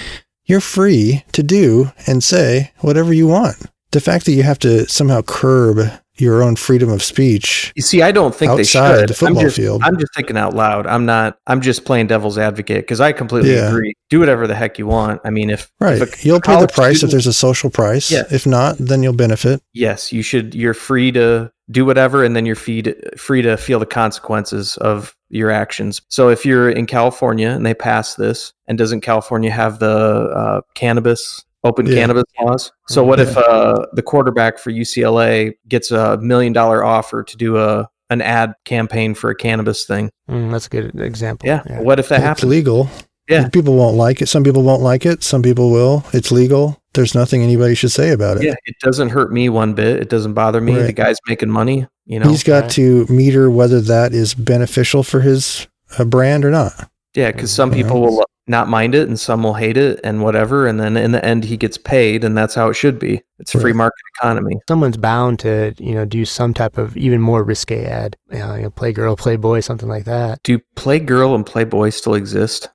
You're 0.46 0.62
free 0.62 1.25
to 1.34 1.44
do 1.44 1.92
and 2.06 2.24
say 2.24 2.72
whatever 2.80 3.13
you 3.13 3.27
want. 3.27 3.58
The 3.92 4.00
fact 4.00 4.24
that 4.25 4.32
you 4.32 4.44
have 4.44 4.60
to 4.60 4.88
somehow 4.88 5.22
curb 5.22 5.92
your 6.20 6.42
own 6.44 6.56
freedom 6.56 6.90
of 6.90 7.02
speech 7.04 7.72
You 7.76 7.82
see, 7.82 8.02
I 8.02 8.12
don't 8.12 8.34
think 8.36 8.52
outside 8.52 8.92
they 8.96 9.00
should. 9.02 9.10
the 9.10 9.14
football 9.14 9.40
I'm 9.40 9.44
just, 9.46 9.56
field. 9.58 9.82
I'm 9.84 9.98
just 10.00 10.14
thinking 10.16 10.38
out 10.38 10.54
loud. 10.54 10.88
I'm 10.88 11.06
not. 11.06 11.38
I'm 11.48 11.62
just 11.62 11.86
playing 11.86 12.08
devil's 12.08 12.38
advocate 12.38 12.82
because 12.84 13.00
I 13.02 13.12
completely 13.12 13.54
Yeah. 13.56 13.68
agree. 13.70 13.94
Do 14.10 14.20
whatever 14.20 14.48
the 14.48 14.56
heck 14.56 14.80
you 14.80 14.88
want. 14.88 15.22
I 15.26 15.30
mean, 15.30 15.50
if 15.50 15.70
Right. 15.80 16.02
if 16.02 16.26
You'll 16.26 16.42
pay 16.42 16.60
the 16.60 16.68
price 16.68 17.04
if 17.04 17.12
there's 17.12 17.28
a 17.28 17.34
social 17.34 17.70
price. 17.70 18.10
Yeah. 18.12 18.24
If 18.32 18.46
not, 18.48 18.78
then 18.80 19.04
you'll 19.04 19.14
benefit. 19.14 19.62
yes, 19.74 20.12
you 20.14 20.22
should. 20.22 20.56
You're 20.56 20.74
free 20.74 21.12
to 21.14 21.52
do 21.70 21.84
whatever, 21.84 22.24
and 22.24 22.34
then 22.36 22.46
you're 22.46 22.56
feed, 22.56 22.96
free 23.18 23.42
to 23.42 23.58
feel 23.58 23.78
the 23.80 23.86
consequences 23.86 24.78
of 24.78 25.14
your 25.30 25.52
actions. 25.52 26.02
So 26.08 26.30
if 26.30 26.46
you're 26.46 26.70
in 26.70 26.86
California 26.86 27.50
and 27.50 27.66
they 27.66 27.74
pass 27.74 28.16
this, 28.16 28.54
and 28.68 28.78
doesn't 28.78 29.02
California 29.02 29.52
have 29.52 29.80
the 29.80 29.90
uh, 30.34 30.62
cannabis 30.76 31.44
open 31.64 31.86
Yeah. 31.86 31.96
cannabis 31.96 32.24
laws? 32.42 32.72
So 32.88 33.04
what 33.04 33.20
if 33.20 33.36
uh, 33.38 33.86
the 33.94 34.02
quarterback 34.02 34.58
for 34.60 34.72
UCLA 34.72 35.54
gets 35.68 35.92
a 35.92 36.18
million 36.18 36.54
dollar 36.54 36.84
offer 36.84 37.24
to 37.24 37.38
do 37.38 37.58
a 37.58 37.88
an 38.10 38.22
ad 38.22 38.54
campaign 38.66 39.14
for 39.14 39.30
a 39.30 39.36
cannabis 39.36 39.86
thing? 39.86 40.10
Mm, 40.30 40.52
that's 40.52 40.68
a 40.68 40.70
good 40.70 41.00
example. 41.02 41.48
Yeah. 41.48 41.62
What 41.82 42.00
if 42.00 42.10
that 42.10 42.16
it's 42.18 42.24
happens? 42.24 42.50
legal. 42.50 42.90
Yeah. 43.30 43.50
People 43.50 43.76
won't 43.76 43.98
like 43.98 44.22
it. 44.22 44.28
Some 44.28 44.44
people 44.46 44.64
won't 44.64 44.82
like 44.82 45.06
it. 45.06 45.22
Some 45.22 45.42
people 45.42 45.70
will. 45.72 46.06
It's 46.14 46.32
legal. 46.32 46.82
There's 46.94 47.14
nothing 47.14 47.42
anybody 47.44 47.76
should 47.76 47.92
say 47.92 48.12
about 48.12 48.38
it. 48.38 48.44
Yeah, 48.44 48.56
it 48.66 48.76
doesn't 48.82 49.10
hurt 49.10 49.34
me 49.34 49.50
one 49.50 49.74
bit. 49.74 50.00
It 50.02 50.10
doesn't 50.10 50.34
bother 50.34 50.62
me. 50.62 50.74
The 50.76 50.94
guy's 50.94 51.18
making 51.28 51.50
money. 51.50 51.86
You 52.06 52.20
know. 52.22 52.30
He's 52.30 52.44
got 52.44 52.64
Right. 52.64 52.72
to 52.72 53.06
meter 53.10 53.52
whether 53.52 53.82
that 53.82 54.14
is 54.14 54.34
beneficial 54.34 55.04
for 55.04 55.20
his 55.20 55.68
uh, 56.00 56.06
brand 56.06 56.46
or 56.46 56.50
not. 56.52 56.90
Yeah, 57.14 57.32
because 57.32 57.52
some 57.52 57.72
Yeah. 57.74 57.84
people 57.84 58.02
will 58.02 58.24
not 58.48 58.70
mind 58.70 58.96
it 58.96 59.08
and 59.08 59.20
some 59.20 59.44
will 59.44 59.56
hate 59.56 59.77
it 59.77 60.00
and 60.04 60.22
whatever. 60.22 60.68
And 60.68 60.80
then 60.80 60.98
in 60.98 61.12
the 61.12 61.24
end, 61.24 61.44
he 61.44 61.58
gets 61.58 61.77
paid, 61.77 62.24
and 62.24 62.38
that's 62.38 62.56
how 62.56 62.70
it 62.70 62.75
should 62.75 63.00
be. 63.00 63.22
It's 63.39 63.53
a 63.56 63.60
free 63.60 63.74
market 63.74 64.00
economy. 64.17 64.56
Someone's 64.67 64.98
bound 64.98 65.39
to, 65.39 65.74
you 65.77 65.94
know, 65.94 66.06
do 66.06 66.25
some 66.25 66.53
type 66.53 66.77
of 66.77 66.98
even 66.98 67.22
more 67.22 67.44
risque 67.44 67.86
ad. 67.86 68.15
You 68.32 68.39
know, 68.39 68.56
you 68.56 68.62
know, 68.63 68.70
play 68.72 68.91
girl, 68.91 69.15
play 69.15 69.36
boy, 69.36 69.60
something 69.62 69.88
like 69.88 70.06
that. 70.06 70.41
Do 70.44 70.60
Playgirl 70.75 71.34
and 71.36 71.46
Playboy 71.46 71.89
still 71.91 72.13
exist, 72.15 72.67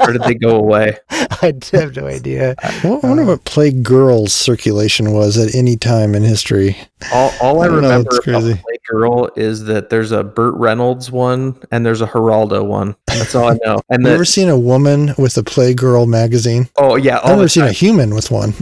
or 0.00 0.12
did 0.12 0.22
they 0.22 0.34
go 0.34 0.56
away? 0.64 0.96
I 1.10 1.52
have 1.72 1.96
no 1.96 2.06
idea. 2.06 2.54
Well, 2.84 3.00
I 3.02 3.08
wonder 3.08 3.22
Uh, 3.24 3.26
what 3.26 3.44
Playgirl's 3.44 4.32
circulation 4.32 5.12
was 5.12 5.36
at 5.38 5.54
any 5.54 5.76
time 5.76 6.14
in 6.14 6.22
history. 6.22 6.76
All, 7.12 7.32
all 7.40 7.60
I 7.60 7.64
I 7.64 7.68
don't 7.68 7.82
know, 7.82 7.88
remember 7.88 8.10
about 8.10 8.22
crazy. 8.22 8.54
Playgirl 8.90 9.36
is 9.36 9.64
that 9.64 9.90
there's 9.90 10.12
a 10.12 10.22
Burt 10.24 10.54
Reynolds 10.54 11.10
one 11.10 11.58
and 11.70 11.84
there's 11.84 12.00
a 12.00 12.06
Geraldo 12.06 12.64
one. 12.64 12.96
That's 13.08 13.34
all 13.34 13.48
I 13.48 13.58
know. 13.64 13.80
And 13.90 14.02
Have 14.04 14.10
you 14.10 14.14
ever 14.14 14.24
seen 14.24 14.48
a 14.48 14.58
woman 14.58 15.12
with 15.18 15.36
a 15.36 15.42
Playgirl 15.42 16.06
magazine? 16.08 16.68
oh 16.76 16.96
yeah, 16.96 17.18
I've 17.22 17.36
never 17.36 17.48
seen 17.48 17.64
a 17.64 17.72
human 17.72 18.14
with 18.14 18.30
one. 18.30 18.54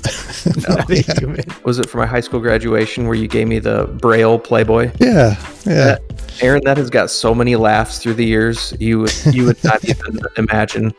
Not 0.69 0.89
a 1.39 1.43
yeah. 1.47 1.55
was 1.65 1.79
it 1.79 1.89
for 1.89 1.99
my 1.99 2.07
high 2.07 2.21
school 2.21 2.41
graduation 2.41 3.07
where 3.07 3.15
you 3.17 3.29
gave 3.29 3.49
me 3.49 3.59
the 3.59 3.87
Braille 4.01 4.39
Playboy? 4.39 4.91
yeah, 5.01 5.37
yeah. 5.67 5.97
Aaron, 6.41 6.63
that 6.65 6.77
has 6.77 6.91
got 6.91 7.11
so 7.11 7.35
many 7.35 7.55
laughs 7.57 7.99
through 7.99 8.15
the 8.15 8.25
years. 8.27 8.75
You 8.81 9.01
would 9.01 9.15
you 9.33 9.45
would 9.47 9.63
not 9.65 9.85
even 9.89 10.19
imagine. 10.37 10.93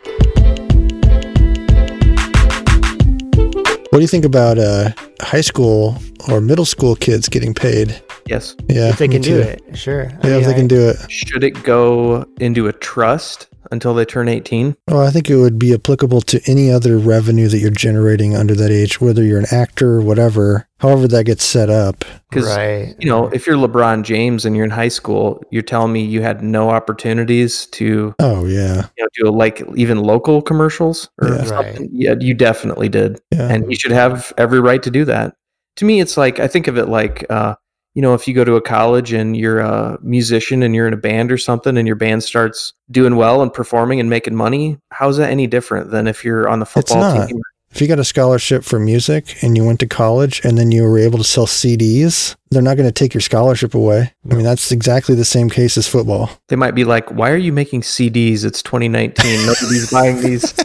What 3.89 3.99
do 3.99 4.01
you 4.01 4.07
think 4.07 4.25
about 4.25 4.57
uh, 4.57 4.89
high 5.21 5.41
school 5.41 5.97
or 6.27 6.41
middle 6.41 6.65
school 6.65 6.95
kids 6.95 7.29
getting 7.29 7.53
paid? 7.53 8.01
Yes. 8.27 8.55
Yeah, 8.67 8.89
if 8.89 8.97
they 8.97 9.07
me 9.07 9.13
can 9.15 9.21
do 9.21 9.41
too. 9.43 9.49
it, 9.49 9.77
sure. 9.77 10.07
I 10.23 10.27
Yeah, 10.27 10.37
if 10.37 10.45
they 10.45 10.51
I- 10.51 10.55
can 10.55 10.67
do 10.67 10.89
it. 10.89 10.97
Should 11.09 11.43
it 11.45 11.63
go 11.63 12.25
into 12.41 12.67
a 12.67 12.73
trust 12.73 13.47
until 13.71 13.93
they 13.93 14.05
turn 14.05 14.27
18? 14.27 14.75
Well, 14.89 15.01
I 15.05 15.11
think 15.11 15.29
it 15.29 15.37
would 15.37 15.57
be 15.59 15.73
applicable 15.73 16.21
to 16.21 16.41
any 16.47 16.71
other 16.71 16.97
revenue 16.97 17.47
that 17.47 17.57
you're 17.59 17.69
generating 17.71 18.35
under 18.35 18.55
that 18.55 18.71
age, 18.71 18.99
whether 19.01 19.23
you're 19.23 19.39
an 19.39 19.45
actor 19.51 19.95
or 19.95 20.01
whatever, 20.01 20.67
however 20.79 21.07
that 21.07 21.25
gets 21.25 21.43
set 21.43 21.69
up. 21.69 22.03
Because 22.29 22.47
right. 22.55 22.95
you 22.99 23.07
know, 23.09 23.27
if 23.27 23.47
you're 23.47 23.55
LeBron 23.57 24.03
James 24.03 24.45
and 24.45 24.55
you're 24.55 24.65
in 24.65 24.71
high 24.71 24.87
school, 24.87 25.43
you're 25.51 25.61
telling 25.61 25.91
me 25.93 26.03
you 26.03 26.21
had 26.21 26.43
no 26.43 26.69
opportunities 26.69 27.65
to 27.67 28.13
Oh, 28.19 28.45
yeah. 28.45 28.87
you 28.97 29.03
know 29.03 29.09
do 29.15 29.31
like 29.31 29.61
even 29.75 29.99
local 29.99 30.41
commercials 30.41 31.09
or 31.21 31.29
Yeah. 31.29 31.43
something. 31.45 31.89
Yeah, 31.91 32.15
you 32.19 32.33
definitely 32.33 32.89
did, 32.89 33.21
Yeah. 33.31 33.49
and 33.51 33.69
you 33.69 33.75
should 33.75 33.91
have 33.91 34.33
every 34.37 34.59
right 34.59 34.81
to 34.83 34.91
do 34.91 35.05
that. 35.05 35.35
To 35.77 35.85
me, 35.85 35.99
it's 35.99 36.17
like 36.17 36.39
I 36.39 36.47
think 36.47 36.67
of 36.67 36.77
it 36.77 36.87
like. 36.87 37.25
uh 37.29 37.55
you 37.95 38.01
know, 38.01 38.13
if 38.13 38.27
you 38.27 38.33
go 38.33 38.43
to 38.43 38.55
a 38.55 38.61
college 38.61 39.13
and 39.13 39.37
you're 39.37 39.61
a 39.61 39.97
musician 40.01 40.61
and 40.61 40.75
you're 40.75 40.85
in 40.85 40.93
a 40.93 40.97
band 40.97 41.31
or 41.31 41.37
something 41.37 41.77
and 41.77 41.87
your 41.87 41.95
band 41.95 42.23
starts 42.23 42.73
doing 42.91 43.15
well 43.15 43.41
and 43.41 43.51
performing 43.53 44.01
and 44.01 44.09
making 44.09 44.35
money, 44.35 44.77
how's 44.91 45.15
that 45.17 45.31
any 45.31 45.47
different 45.47 45.91
than 45.91 46.05
if 46.05 46.23
you're 46.23 46.47
on 46.49 46.59
the 46.59 46.65
football 46.65 46.99
not. 46.99 47.29
team? 47.29 47.41
If 47.71 47.81
you 47.81 47.87
got 47.87 47.99
a 47.99 48.05
scholarship 48.05 48.63
for 48.63 48.79
music 48.79 49.37
and 49.41 49.57
you 49.57 49.65
went 49.65 49.79
to 49.79 49.87
college 49.87 50.41
and 50.43 50.57
then 50.57 50.71
you 50.71 50.83
were 50.83 50.97
able 50.97 51.17
to 51.17 51.23
sell 51.23 51.45
CDs, 51.45 52.35
they're 52.51 52.61
not 52.61 52.75
going 52.75 52.87
to 52.87 52.93
take 52.93 53.13
your 53.13 53.21
scholarship 53.21 53.73
away. 53.73 54.13
I 54.29 54.33
mean, 54.33 54.43
that's 54.43 54.71
exactly 54.71 55.15
the 55.15 55.25
same 55.25 55.49
case 55.49 55.77
as 55.77 55.87
football. 55.87 56.29
They 56.47 56.55
might 56.55 56.71
be 56.71 56.85
like, 56.85 57.11
"Why 57.11 57.31
are 57.31 57.37
you 57.37 57.51
making 57.51 57.81
CDs? 57.81 58.45
It's 58.45 58.63
2019. 58.63 59.45
Nobody's 59.45 59.91
buying 59.91 60.21
these." 60.21 60.53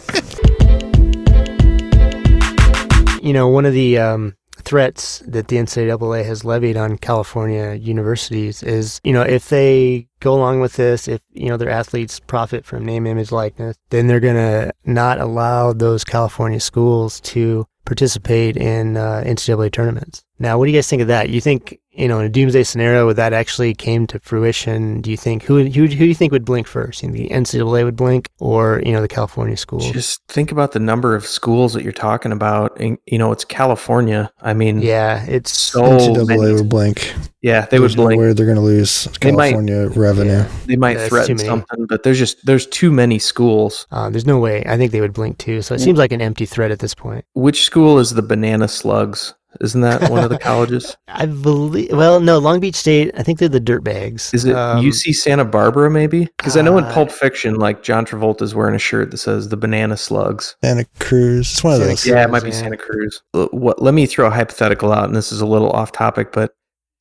You 3.23 3.35
know, 3.35 3.49
one 3.49 3.67
of 3.67 3.75
the 3.75 3.99
um, 3.99 4.35
threats 4.71 5.19
that 5.27 5.49
the 5.49 5.57
NCAA 5.57 6.25
has 6.25 6.45
levied 6.45 6.77
on 6.77 6.97
California 6.97 7.75
universities 7.75 8.63
is, 8.63 9.01
you 9.03 9.13
know, 9.13 9.23
if 9.23 9.49
they 9.49 10.07
go 10.21 10.33
along 10.33 10.61
with 10.61 10.75
this, 10.75 11.09
if, 11.09 11.21
you 11.33 11.49
know, 11.49 11.57
their 11.57 11.69
athletes 11.69 12.21
profit 12.21 12.65
from 12.65 12.87
name, 12.87 13.05
image, 13.05 13.33
likeness, 13.33 13.77
then 13.89 14.07
they're 14.07 14.21
going 14.21 14.37
to 14.37 14.73
not 14.85 15.21
allow 15.21 15.73
those 15.73 16.05
California 16.05 16.61
schools 16.61 17.21
to 17.21 17.67
participate 17.85 18.57
in 18.57 18.97
uh, 18.97 19.25
NCAA 19.27 19.73
tournaments. 19.73 20.23
Now, 20.39 20.57
what 20.57 20.67
do 20.67 20.71
you 20.71 20.79
guys 20.79 20.87
think 20.87 21.03
of 21.03 21.09
that? 21.09 21.31
You 21.31 21.41
think, 21.41 21.80
you 21.93 22.07
know, 22.07 22.21
in 22.21 22.27
a 22.27 22.29
doomsday 22.29 22.63
scenario, 22.63 23.05
would 23.07 23.17
that 23.17 23.33
actually 23.33 23.75
came 23.75 24.07
to 24.09 24.19
fruition? 24.21 25.01
Do 25.01 25.11
you 25.11 25.17
think 25.17 25.43
who 25.43 25.59
who, 25.65 25.69
who 25.69 25.89
do 25.89 26.05
you 26.07 26.15
think 26.15 26.31
would 26.33 26.45
blink 26.45 26.67
first? 26.67 27.03
You 27.03 27.11
think 27.13 27.29
the 27.29 27.35
NCAA 27.35 27.85
would 27.85 27.97
blink, 27.97 28.29
or 28.39 28.81
you 28.87 28.93
know, 28.93 29.01
the 29.01 29.09
California 29.09 29.57
schools? 29.57 29.91
Just 29.91 30.21
think 30.29 30.53
about 30.53 30.73
the 30.73 30.79
number 30.79 31.15
of 31.15 31.27
schools 31.27 31.73
that 31.75 31.83
you're 31.83 31.93
talking 31.93 32.31
about. 32.33 32.79
And, 32.81 32.97
you 33.07 33.19
know, 33.19 33.33
it's 33.33 33.45
California. 33.45 34.31
I 34.41 34.55
mean, 34.55 34.81
yeah, 34.83 35.25
it's 35.27 35.51
so 35.51 35.83
NCAA 35.83 36.27
many. 36.29 36.53
would 36.55 36.69
blink. 36.69 37.13
Yeah, 37.43 37.67
they 37.67 37.79
There's 37.79 37.97
would 37.97 38.03
blink. 38.05 38.19
nowhere 38.21 38.35
they're 38.35 38.45
going 38.47 38.57
to 38.57 38.63
lose 38.63 39.05
They 39.23 39.33
might- 39.33 39.51
California 39.53 39.89
revenue. 39.89 40.31
Yeah. 40.33 40.49
They 40.67 40.77
might 40.77 40.95
That's 40.99 41.09
threaten 41.09 41.39
something, 41.39 41.87
but 41.87 42.03
there's 42.03 42.19
just 42.19 42.45
there's 42.45 42.67
too 42.67 42.93
many 42.93 43.19
schools. 43.19 43.87
Uh, 43.91 44.11
there's 44.11 44.27
no 44.27 44.39
way. 44.39 44.63
I 44.67 44.77
think 44.77 44.93
they 44.93 45.01
would 45.01 45.15
blink 45.15 45.39
too. 45.39 45.63
So 45.63 45.75
it 45.75 45.81
seems 45.81 45.99
like 45.99 46.13
an 46.13 46.21
empty 46.21 46.45
threat 46.47 46.71
at 46.71 46.81
this 46.81 46.95
point. 46.95 47.25
Which 47.35 47.65
school 47.65 47.99
is 47.99 48.11
the 48.11 48.23
Banana 48.23 48.69
Slugs? 48.69 49.35
Isn't 49.61 49.81
that 49.81 50.11
one 50.11 50.23
of 50.23 50.31
the 50.31 50.39
colleges? 50.39 50.97
I 51.09 51.27
believe. 51.27 51.91
Well, 51.93 52.21
no, 52.21 52.39
Long 52.39 52.61
Beach 52.61 52.77
State. 52.77 53.11
I 53.17 53.23
think 53.23 53.39
they're 53.39 53.49
the 53.49 53.61
Dirtbags. 53.61 54.33
Is 54.33 54.45
it 54.45 54.55
Um, 54.55 54.85
UC 54.85 55.15
Santa 55.15 55.45
Barbara? 55.45 55.91
Maybe 55.91 56.29
because 56.37 56.57
I 56.57 56.63
know 56.63 56.79
in 56.79 56.85
uh, 56.85 56.93
Pulp 56.93 57.11
Fiction, 57.11 57.57
like 57.57 57.83
John 57.83 58.07
Travolta's 58.07 58.55
wearing 58.55 58.75
a 58.75 58.79
shirt 58.79 59.11
that 59.11 59.19
says 59.19 59.49
the 59.49 59.57
Banana 59.57 59.97
Slugs. 59.97 60.57
Santa 60.63 60.87
Cruz. 61.01 61.51
It's 61.51 61.65
one 61.65 61.75
of 61.75 61.81
those. 61.81 61.89
Cruz. 62.03 62.07
Yeah, 62.07 62.25
it 62.25 62.31
might 62.31 62.43
be 62.45 62.51
yeah. 62.51 62.55
Santa 62.55 62.77
Cruz. 62.77 63.23
Uh, 63.35 63.47
What? 63.51 63.83
Let 63.83 63.95
me 63.95 64.07
throw 64.07 64.27
a 64.27 64.31
hypothetical 64.31 64.93
out, 64.93 65.05
and 65.05 65.17
this 65.17 65.33
is 65.33 65.41
a 65.41 65.47
little 65.47 65.71
off 65.71 65.91
topic, 65.93 66.33
but 66.33 66.55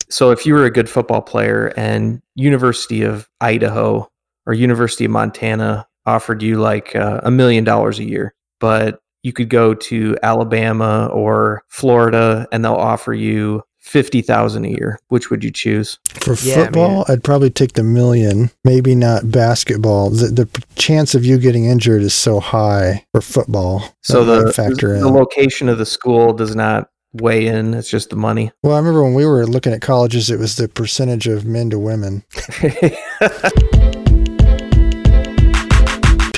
so 0.08 0.32
if 0.32 0.44
you 0.44 0.54
were 0.54 0.64
a 0.64 0.72
good 0.72 0.88
football 0.90 1.22
player 1.22 1.72
and 1.76 2.20
University 2.34 3.02
of 3.02 3.28
Idaho 3.40 4.08
or 4.46 4.54
University 4.54 5.04
of 5.04 5.12
Montana 5.12 5.86
offered 6.04 6.42
you 6.42 6.58
like 6.58 6.96
uh, 6.96 7.20
a 7.22 7.30
million 7.30 7.62
dollars 7.62 8.00
a 8.00 8.04
year, 8.04 8.34
but 8.58 9.00
you 9.22 9.32
could 9.32 9.48
go 9.48 9.74
to 9.74 10.16
Alabama 10.22 11.08
or 11.12 11.62
Florida 11.68 12.46
and 12.52 12.64
they'll 12.64 12.74
offer 12.74 13.12
you 13.14 13.62
fifty 13.78 14.22
thousand 14.22 14.64
a 14.64 14.68
year. 14.68 14.98
Which 15.08 15.30
would 15.30 15.42
you 15.42 15.50
choose? 15.50 15.98
For 16.08 16.34
Yeah, 16.34 16.54
I 16.54 16.56
mean- 16.58 16.64
football, 16.66 17.04
I'd 17.08 17.24
probably 17.24 17.50
take 17.50 17.72
the 17.74 17.82
million. 17.82 18.50
Maybe 18.64 18.94
not 18.94 19.30
basketball. 19.30 20.10
The, 20.10 20.26
the 20.28 20.64
chance 20.76 21.14
of 21.14 21.24
you 21.24 21.38
getting 21.38 21.64
injured 21.64 22.02
is 22.02 22.14
so 22.14 22.40
high 22.40 23.04
for 23.12 23.20
football. 23.20 23.96
So 24.02 24.24
the 24.24 24.52
factor 24.52 24.98
the 24.98 25.06
in. 25.06 25.12
location 25.14 25.68
of 25.68 25.78
the 25.78 25.86
school 25.86 26.32
does 26.32 26.54
not 26.54 26.88
weigh 27.14 27.46
in. 27.46 27.74
It's 27.74 27.90
just 27.90 28.10
the 28.10 28.16
money. 28.16 28.52
well, 28.62 28.74
I 28.74 28.78
remember 28.78 29.02
when 29.02 29.14
we 29.14 29.26
were 29.26 29.44
looking 29.46 29.72
at 29.72 29.80
colleges, 29.82 30.30
it 30.30 30.38
was 30.38 30.56
the 30.56 30.68
percentage 30.68 31.26
of 31.26 31.44
men 31.44 31.68
to 31.70 31.78
women. 31.78 32.22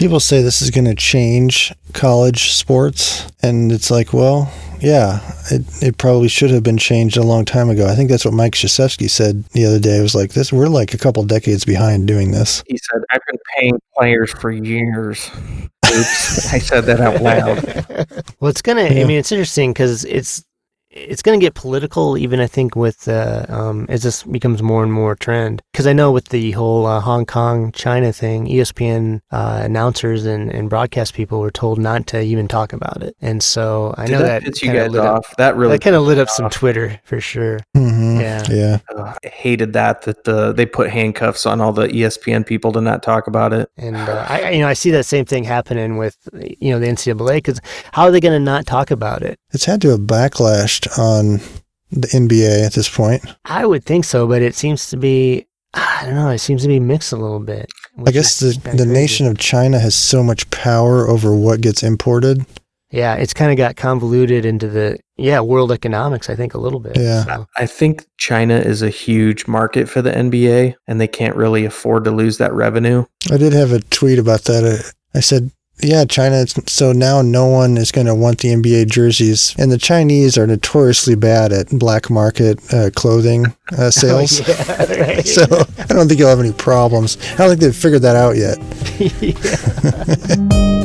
People 0.02 0.18
say 0.18 0.42
this 0.42 0.60
is 0.60 0.70
going 0.72 0.86
to 0.86 0.96
change 0.96 1.72
college 1.92 2.50
sports, 2.50 3.24
and 3.40 3.70
it's 3.70 3.88
like, 3.88 4.12
well, 4.12 4.52
yeah, 4.80 5.20
it, 5.48 5.62
it 5.80 5.96
probably 5.96 6.26
should 6.26 6.50
have 6.50 6.64
been 6.64 6.76
changed 6.76 7.16
a 7.16 7.22
long 7.22 7.44
time 7.44 7.70
ago. 7.70 7.86
I 7.86 7.94
think 7.94 8.10
that's 8.10 8.24
what 8.24 8.34
Mike 8.34 8.54
Krzyzewski 8.54 9.08
said 9.08 9.44
the 9.50 9.64
other 9.64 9.78
day. 9.78 9.98
It 9.98 10.02
was 10.02 10.16
like 10.16 10.32
this, 10.32 10.52
we're 10.52 10.66
like 10.66 10.92
a 10.92 10.98
couple 10.98 11.22
decades 11.22 11.64
behind 11.64 12.08
doing 12.08 12.32
this. 12.32 12.64
He 12.66 12.78
said, 12.78 13.00
I've 13.12 13.20
been 13.28 13.38
paying 13.56 13.78
players 13.96 14.32
for 14.32 14.50
years. 14.50 15.30
Oops, 15.86 16.52
I 16.52 16.58
said 16.58 16.80
that 16.86 17.00
out 17.00 17.22
loud. 17.22 17.64
well, 18.40 18.50
it's 18.50 18.60
gonna. 18.60 18.82
I 18.82 19.04
mean, 19.04 19.18
it's 19.18 19.30
interesting 19.30 19.72
because 19.72 20.04
it's 20.04 20.42
it's 20.94 21.22
gonna 21.22 21.38
get 21.38 21.54
political. 21.54 22.18
Even 22.18 22.38
I 22.40 22.46
think 22.46 22.76
with 22.76 23.08
uh, 23.08 23.46
um, 23.48 23.86
as 23.88 24.02
this 24.02 24.22
becomes 24.22 24.62
more 24.62 24.82
and 24.82 24.92
more 24.92 25.14
trend. 25.16 25.62
Because 25.72 25.86
I 25.86 25.92
know 25.92 26.12
with 26.12 26.28
the 26.28 26.50
whole 26.52 26.86
uh, 26.86 27.00
Hong 27.00 27.24
Kong 27.26 27.72
China 27.72 28.12
thing, 28.12 28.46
ESPN 28.46 29.20
uh, 29.30 29.60
announcers 29.64 30.26
and, 30.26 30.50
and 30.50 30.68
broadcast 30.68 31.14
people 31.14 31.40
were 31.40 31.50
told 31.50 31.78
not 31.78 32.06
to 32.08 32.20
even 32.20 32.46
talk 32.48 32.72
about 32.72 33.02
it. 33.02 33.16
And 33.20 33.42
so 33.42 33.94
I 33.96 34.06
Did 34.06 34.12
know 34.12 34.18
that, 34.22 34.44
that, 34.44 34.62
you 34.62 34.68
kinda 34.68 34.82
guys 34.82 34.90
lit 34.90 35.04
up- 35.04 35.24
That 35.38 35.56
really 35.56 35.72
that 35.76 35.82
kind 35.82 35.96
of 35.96 36.02
lit 36.02 36.18
up 36.18 36.28
some. 36.28 36.50
Twitter 36.50 37.00
for 37.04 37.20
sure. 37.20 37.60
hmm 37.74 38.11
Yeah. 38.22 38.46
Yeah. 38.50 38.78
uh, 38.96 39.14
I 39.24 39.28
hated 39.28 39.72
that 39.74 40.02
that 40.02 40.24
the 40.24 40.52
they 40.52 40.66
put 40.66 40.90
handcuffs 40.90 41.46
on 41.46 41.60
all 41.60 41.72
the 41.72 41.88
ESPN 41.88 42.46
people 42.46 42.72
to 42.72 42.80
not 42.80 43.02
talk 43.02 43.26
about 43.26 43.52
it. 43.52 43.70
And 43.76 43.96
uh, 43.96 44.26
I, 44.28 44.42
I- 44.42 44.50
you 44.50 44.60
know, 44.60 44.68
I 44.68 44.72
see 44.74 44.90
that 44.92 45.04
same 45.04 45.24
thing 45.24 45.44
happening 45.44 45.96
with 45.96 46.16
you 46.60 46.70
know 46.72 46.78
the 46.78 46.86
NCAA 46.86 47.36
because 47.36 47.60
how 47.92 48.04
are 48.04 48.10
they 48.10 48.20
going 48.20 48.32
to 48.38 48.44
not 48.44 48.66
talk 48.66 48.90
about 48.90 49.22
it? 49.22 49.38
It's 49.52 49.64
had 49.64 49.80
to 49.82 49.88
have 49.90 50.00
backlashed 50.00 50.98
on 50.98 51.40
the 51.90 52.08
NBA 52.08 52.64
at 52.64 52.72
this 52.72 52.88
point. 52.88 53.22
I 53.44 53.66
would 53.66 53.84
think 53.84 54.04
so, 54.04 54.26
but 54.26 54.40
it 54.42 54.54
seems 54.54 54.88
to 54.90 54.96
be. 54.96 55.46
I 55.74 56.02
don't 56.04 56.14
know. 56.16 56.28
It 56.28 56.38
seems 56.38 56.60
to 56.62 56.68
be 56.68 56.78
mixed 56.80 57.12
a 57.12 57.16
little 57.16 57.40
bit. 57.40 57.70
I 58.06 58.10
guess 58.10 58.40
the, 58.40 58.58
the 58.76 58.84
nation 58.84 59.26
of 59.26 59.38
China 59.38 59.78
has 59.78 59.94
so 59.94 60.22
much 60.22 60.48
power 60.50 61.08
over 61.08 61.34
what 61.34 61.62
gets 61.62 61.82
imported. 61.82 62.44
Yeah, 62.92 63.14
it's 63.14 63.32
kind 63.34 63.50
of 63.50 63.56
got 63.56 63.76
convoluted 63.76 64.44
into 64.44 64.68
the 64.68 64.98
yeah 65.16 65.40
world 65.40 65.72
economics. 65.72 66.28
I 66.30 66.36
think 66.36 66.52
a 66.54 66.58
little 66.58 66.78
bit. 66.78 66.96
Yeah. 66.98 67.24
so. 67.24 67.46
I 67.56 67.66
think 67.66 68.04
China 68.18 68.56
is 68.58 68.82
a 68.82 68.90
huge 68.90 69.46
market 69.48 69.88
for 69.88 70.02
the 70.02 70.12
NBA, 70.12 70.74
and 70.86 71.00
they 71.00 71.08
can't 71.08 71.34
really 71.34 71.64
afford 71.64 72.04
to 72.04 72.10
lose 72.10 72.36
that 72.38 72.52
revenue. 72.52 73.04
I 73.30 73.38
did 73.38 73.52
have 73.54 73.72
a 73.72 73.80
tweet 73.80 74.18
about 74.18 74.44
that. 74.44 74.62
Uh, 74.64 74.82
I 75.16 75.20
said, 75.20 75.50
yeah, 75.82 76.04
China. 76.04 76.36
it's- 76.42 76.54
So 76.72 76.92
now 76.92 77.22
no 77.22 77.46
one 77.46 77.76
is 77.78 77.90
going 77.90 78.06
to 78.06 78.14
want 78.14 78.38
the 78.40 78.48
NBA 78.52 78.90
jerseys. 78.90 79.54
And 79.58 79.72
the 79.72 79.78
Chinese 79.78 80.36
are 80.38 80.46
notoriously 80.46 81.14
bad 81.16 81.50
at 81.52 81.70
black 81.70 82.08
market 82.10 82.60
uh, 82.74 82.90
clothing 82.94 83.46
uh, 83.76 83.90
sales. 84.02 84.40
Oh, 84.42 84.44
yeah, 84.48 85.00
right. 85.00 85.26
So 85.36 85.42
I 85.78 85.86
don't 85.94 86.08
think 86.08 86.20
you'll 86.20 86.28
have 86.28 86.40
any 86.40 86.52
problems. 86.52 87.16
I 87.34 87.36
don't 87.38 87.48
think 87.48 87.60
they've 87.62 87.74
figured 87.74 88.02
that 88.02 88.16
out 88.16 88.36
yet. 88.36 88.58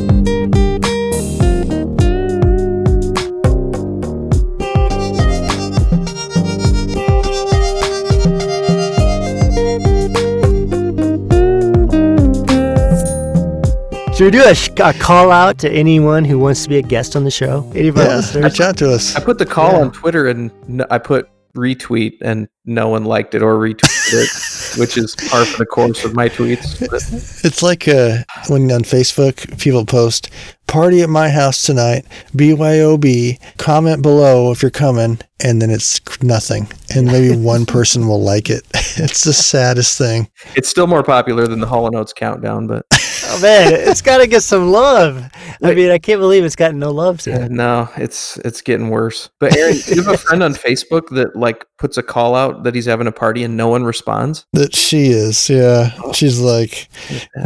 Should 14.17 14.25
we 14.25 14.31
do 14.31 14.43
a, 14.43 14.55
sh- 14.55 14.69
a 14.83 14.93
call 14.93 15.29
out 15.31 15.59
to 15.59 15.69
anyone 15.69 16.25
who 16.25 16.39
wants 16.39 16.63
to 16.63 16.69
be 16.69 16.77
a 16.77 16.81
guest 16.81 17.15
on 17.15 17.23
the 17.23 17.29
show? 17.29 17.69
Anybody 17.75 18.09
Yeah, 18.09 18.15
listeners? 18.15 18.43
reach 18.53 18.61
out 18.61 18.75
to 18.77 18.91
us. 18.91 19.15
I 19.15 19.19
put 19.23 19.37
the 19.37 19.45
call 19.45 19.73
Yeah. 19.73 19.81
on 19.81 19.91
Twitter, 19.91 20.25
and 20.27 20.51
I 20.89 20.97
put 20.97 21.29
retweet, 21.55 22.13
and 22.21 22.47
no 22.67 22.89
one 22.89 23.05
liked 23.05 23.33
it 23.33 23.41
or 23.41 23.55
retweeted 23.55 24.13
it, 24.13 24.79
which 24.79 24.97
is 24.97 25.15
par 25.29 25.45
for 25.45 25.57
the 25.57 25.65
course 25.65 26.03
of 26.05 26.13
my 26.15 26.29
tweets. 26.29 26.79
But 26.79 27.01
It's 27.45 27.63
like 27.63 27.87
uh, 27.87 28.23
when 28.49 28.71
on 28.71 28.81
Facebook 28.81 29.57
people 29.59 29.85
post 29.85 30.29
"Party 30.67 31.01
at 31.01 31.09
my 31.09 31.29
house 31.29 31.61
tonight," 31.61 32.05
BYOB. 32.35 33.39
Comment 33.57 34.01
below 34.01 34.51
if 34.51 34.61
you're 34.61 34.71
coming, 34.71 35.19
and 35.43 35.61
then 35.61 35.69
it's 35.69 35.99
nothing, 36.21 36.67
and 36.95 37.07
maybe 37.07 37.35
one 37.41 37.65
person 37.65 38.07
will 38.07 38.21
like 38.21 38.49
it. 38.49 38.63
It's 38.99 39.23
the 39.25 39.33
saddest 39.33 39.95
thing. 39.99 40.27
it's 40.55 40.69
still 40.69 40.87
more 40.87 41.03
popular 41.03 41.45
than 41.47 41.59
the 41.59 41.67
Hall 41.67 41.85
and 41.85 41.95
Oates 41.95 42.13
countdown, 42.13 42.65
but 42.65 42.83
Oh 43.29 43.39
man, 43.41 43.71
it's 43.73 44.01
got 44.01 44.17
to 44.17 44.27
get 44.27 44.41
some 44.41 44.71
love. 44.71 45.23
I 45.61 45.75
mean, 45.75 45.91
I 45.91 45.99
can't 45.99 46.19
believe 46.19 46.43
it's 46.43 46.55
gotten 46.55 46.79
no 46.79 46.89
love 46.91 47.25
yet. 47.27 47.51
no, 47.51 47.87
it's 47.97 48.37
it's 48.37 48.61
getting 48.61 48.89
worse. 48.89 49.29
But 49.39 49.55
Aaron, 49.55 49.77
you 49.87 50.01
have 50.01 50.13
a 50.13 50.17
friend 50.17 50.41
on 50.41 50.53
Facebook 50.53 51.09
that 51.09 51.35
like 51.35 51.63
puts 51.77 51.97
a 51.97 52.03
call 52.03 52.33
out 52.33 52.56
that 52.63 52.75
he's 52.75 52.85
having 52.85 53.07
a 53.07 53.11
party 53.11 53.43
and 53.43 53.57
no 53.57 53.67
one 53.67 53.83
responds. 53.83 54.45
That 54.53 54.75
she 54.75 55.07
is, 55.07 55.49
yeah. 55.49 55.91
She's 56.13 56.39
like 56.39 56.89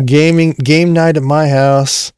gaming 0.06 0.52
game 0.52 0.94
night 0.94 1.18
at 1.18 1.24
my 1.24 1.48
house. 1.48 2.12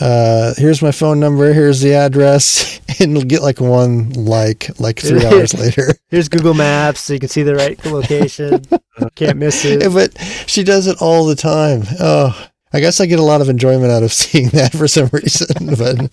Uh, 0.00 0.54
here's 0.56 0.80
my 0.80 0.92
phone 0.92 1.18
number. 1.18 1.52
Here's 1.52 1.80
the 1.80 1.94
address, 1.94 2.80
and 3.00 3.12
you'll 3.12 3.24
get 3.24 3.42
like 3.42 3.60
one 3.60 4.10
like 4.12 4.78
like 4.78 5.00
three 5.00 5.24
hours 5.24 5.54
later. 5.54 5.94
Here's 6.08 6.28
Google 6.28 6.54
Maps 6.54 7.00
so 7.00 7.12
you 7.12 7.18
can 7.18 7.28
see 7.28 7.42
the 7.42 7.54
right 7.54 7.82
location. 7.84 8.64
Can't 9.14 9.38
miss 9.38 9.64
it. 9.64 9.82
Yeah, 9.82 9.88
but 9.88 10.16
she 10.46 10.62
does 10.62 10.86
it 10.86 11.02
all 11.02 11.26
the 11.26 11.36
time. 11.36 11.82
Oh, 12.00 12.48
I 12.72 12.80
guess 12.80 13.00
I 13.00 13.06
get 13.06 13.18
a 13.18 13.22
lot 13.22 13.40
of 13.40 13.48
enjoyment 13.48 13.90
out 13.90 14.02
of 14.02 14.12
seeing 14.18 14.48
that 14.50 14.72
for 14.72 14.88
some 14.88 15.08
reason. 15.12 15.48
But 15.78 16.10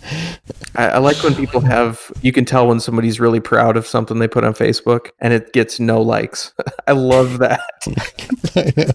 I, 0.76 0.88
I 0.90 0.98
like 1.00 1.24
when 1.24 1.34
people 1.34 1.62
have 1.62 2.12
you 2.22 2.32
can 2.32 2.46
tell 2.46 2.68
when 2.68 2.80
somebody's 2.80 3.20
really 3.20 3.40
proud 3.40 3.78
of 3.78 3.88
something 3.88 4.20
they 4.20 4.28
put 4.28 4.44
on 4.44 4.54
Facebook 4.54 5.10
and 5.20 5.34
it 5.34 5.54
gets 5.54 5.80
no 5.80 6.02
likes. 6.02 6.54
I 6.88 6.92
love 6.92 7.40
that. 7.40 7.62
I 8.56 8.94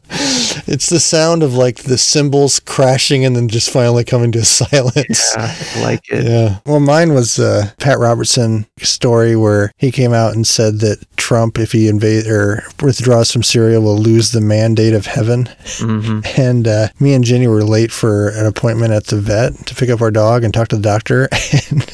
it's 0.67 0.89
the 0.89 1.01
sound 1.01 1.43
of 1.43 1.55
like 1.55 1.85
the 1.85 1.99
cymbals 1.99 2.61
crashing 2.61 3.25
and 3.25 3.35
then 3.35 3.49
just 3.49 3.71
finally 3.71 4.05
coming 4.05 4.33
to 4.33 4.41
a 4.41 4.45
silence. 4.45 5.35
Yeah, 5.37 5.55
I 5.77 5.83
like 5.83 6.11
it. 6.11 6.25
Yeah. 6.25 6.59
Well, 6.67 6.81
mine 6.81 7.15
was 7.15 7.39
uh, 7.39 7.71
Pat 7.79 7.99
Robertson 7.99 8.67
story 8.79 9.35
where 9.37 9.73
he 9.79 9.91
came 9.91 10.13
out 10.13 10.35
and 10.35 10.47
said 10.47 10.81
that 10.81 11.05
Trump, 11.17 11.59
if 11.59 11.73
he 11.73 11.89
invade 11.89 12.27
or 12.27 12.63
withdraws 12.83 13.31
from 13.31 13.43
Syria, 13.43 13.81
will 13.81 13.99
lose 13.99 14.33
the 14.33 14.41
mandate 14.41 14.95
of 14.95 15.07
heaven. 15.07 15.49
hmm 15.79 16.21
And 16.37 16.69
uh, 16.69 16.89
me 16.99 17.15
and 17.15 17.25
Jenny 17.25 17.47
were 17.51 17.65
late 17.65 17.93
for 17.93 18.29
an 18.31 18.47
appointment 18.47 18.93
at 18.93 19.07
the 19.07 19.21
vet 19.21 19.67
to 19.67 19.75
pick 19.75 19.91
up 19.91 20.01
our 20.01 20.11
dog 20.11 20.45
and 20.45 20.55
talk 20.55 20.69
to 20.69 20.77
the 20.77 20.83
doctor. 20.83 21.29
And 21.71 21.85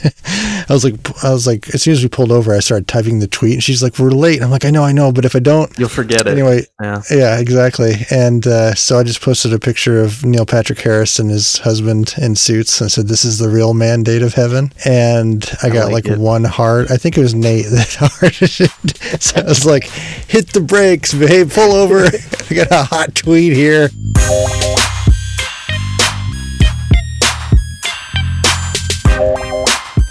I 0.69 0.73
was 0.73 0.85
like, 0.85 1.25
I 1.25 1.33
was 1.33 1.47
like, 1.47 1.69
as 1.75 1.83
soon 1.83 1.93
as 1.93 2.03
we 2.03 2.09
pulled 2.09 2.33
over, 2.33 2.53
I 2.55 2.61
started 2.61 2.89
typing 2.89 3.19
the 3.21 3.27
tweet, 3.27 3.55
and 3.55 3.63
she's 3.63 3.83
like, 3.83 3.99
"We're 3.99 4.11
late." 4.11 4.43
I'm 4.43 4.51
like, 4.51 4.65
"I 4.65 4.71
know, 4.71 4.85
I 4.85 4.93
know, 4.93 5.13
but 5.13 5.25
if 5.25 5.37
I 5.37 5.39
don't." 5.39 5.71
You'll 5.79 5.89
forget 5.89 6.23
it. 6.27 6.29
Anyway, 6.29 6.63
Yeah. 6.81 7.03
yeah, 7.11 7.39
exactly. 7.39 7.95
And 8.11 8.47
uh, 8.47 8.75
so 8.75 8.99
I 8.99 9.03
just 9.03 9.21
posted 9.21 9.53
a 9.53 9.59
picture 9.59 10.01
of 10.01 10.25
Neil 10.25 10.45
Patrick 10.47 10.81
Harris 10.81 11.19
and 11.19 11.31
his 11.31 11.59
husband 11.59 12.15
in 12.19 12.37
suits 12.37 12.81
and 12.81 12.91
said, 12.91 13.07
This 13.09 13.25
is 13.25 13.39
the 13.39 13.49
real 13.49 13.75
mandate 13.75 14.23
of 14.23 14.35
heaven. 14.35 14.73
And 14.85 15.49
I, 15.63 15.69
I 15.69 15.71
got 15.71 15.93
like 15.93 16.09
like, 16.09 16.19
one 16.19 16.45
heart. 16.45 16.91
I 16.91 16.97
think 16.97 17.17
it 17.17 17.23
was 17.23 17.35
Nate 17.35 17.67
that 17.71 17.95
hearted. 17.99 19.23
So 19.23 19.41
I 19.41 19.45
was 19.45 19.65
like, 19.65 19.85
Hit 19.85 20.49
the 20.49 20.61
brakes, 20.61 21.15
babe, 21.15 21.51
pull 21.51 21.73
over. 21.73 22.07
I 22.51 22.55
got 22.55 22.71
a 22.73 22.83
hot 22.83 23.15
tweet 23.15 23.53
here. 23.53 23.89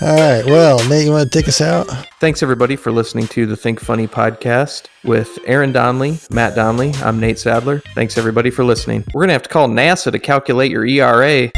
All 0.06 0.16
right. 0.16 0.46
Well, 0.46 0.88
Nate, 0.88 1.06
you 1.06 1.12
want 1.14 1.32
to 1.32 1.36
take 1.36 1.48
us 1.48 1.62
out? 1.62 1.88
Thanks, 2.20 2.44
everybody, 2.44 2.76
for 2.76 2.92
listening 2.92 3.26
to 3.30 3.48
the 3.48 3.58
Think 3.58 3.80
Funny 3.80 4.08
podcast 4.08 4.86
with 5.04 5.40
Aaron 5.48 5.72
Donley, 5.72 6.20
Matt 6.30 6.54
Donley. 6.54 6.94
I'm 7.02 7.20
Nate 7.20 7.40
Sadler. 7.40 7.80
Thanks, 7.96 8.16
everybody, 8.16 8.52
for 8.52 8.64
listening. 8.64 9.04
We're 9.16 9.22
going 9.22 9.30
to 9.30 9.34
have 9.34 9.42
to 9.42 9.50
call 9.50 9.68
NASA 9.68 10.12
to 10.12 10.20
calculate 10.20 10.70
your 10.70 10.86
ERA. 10.86 11.52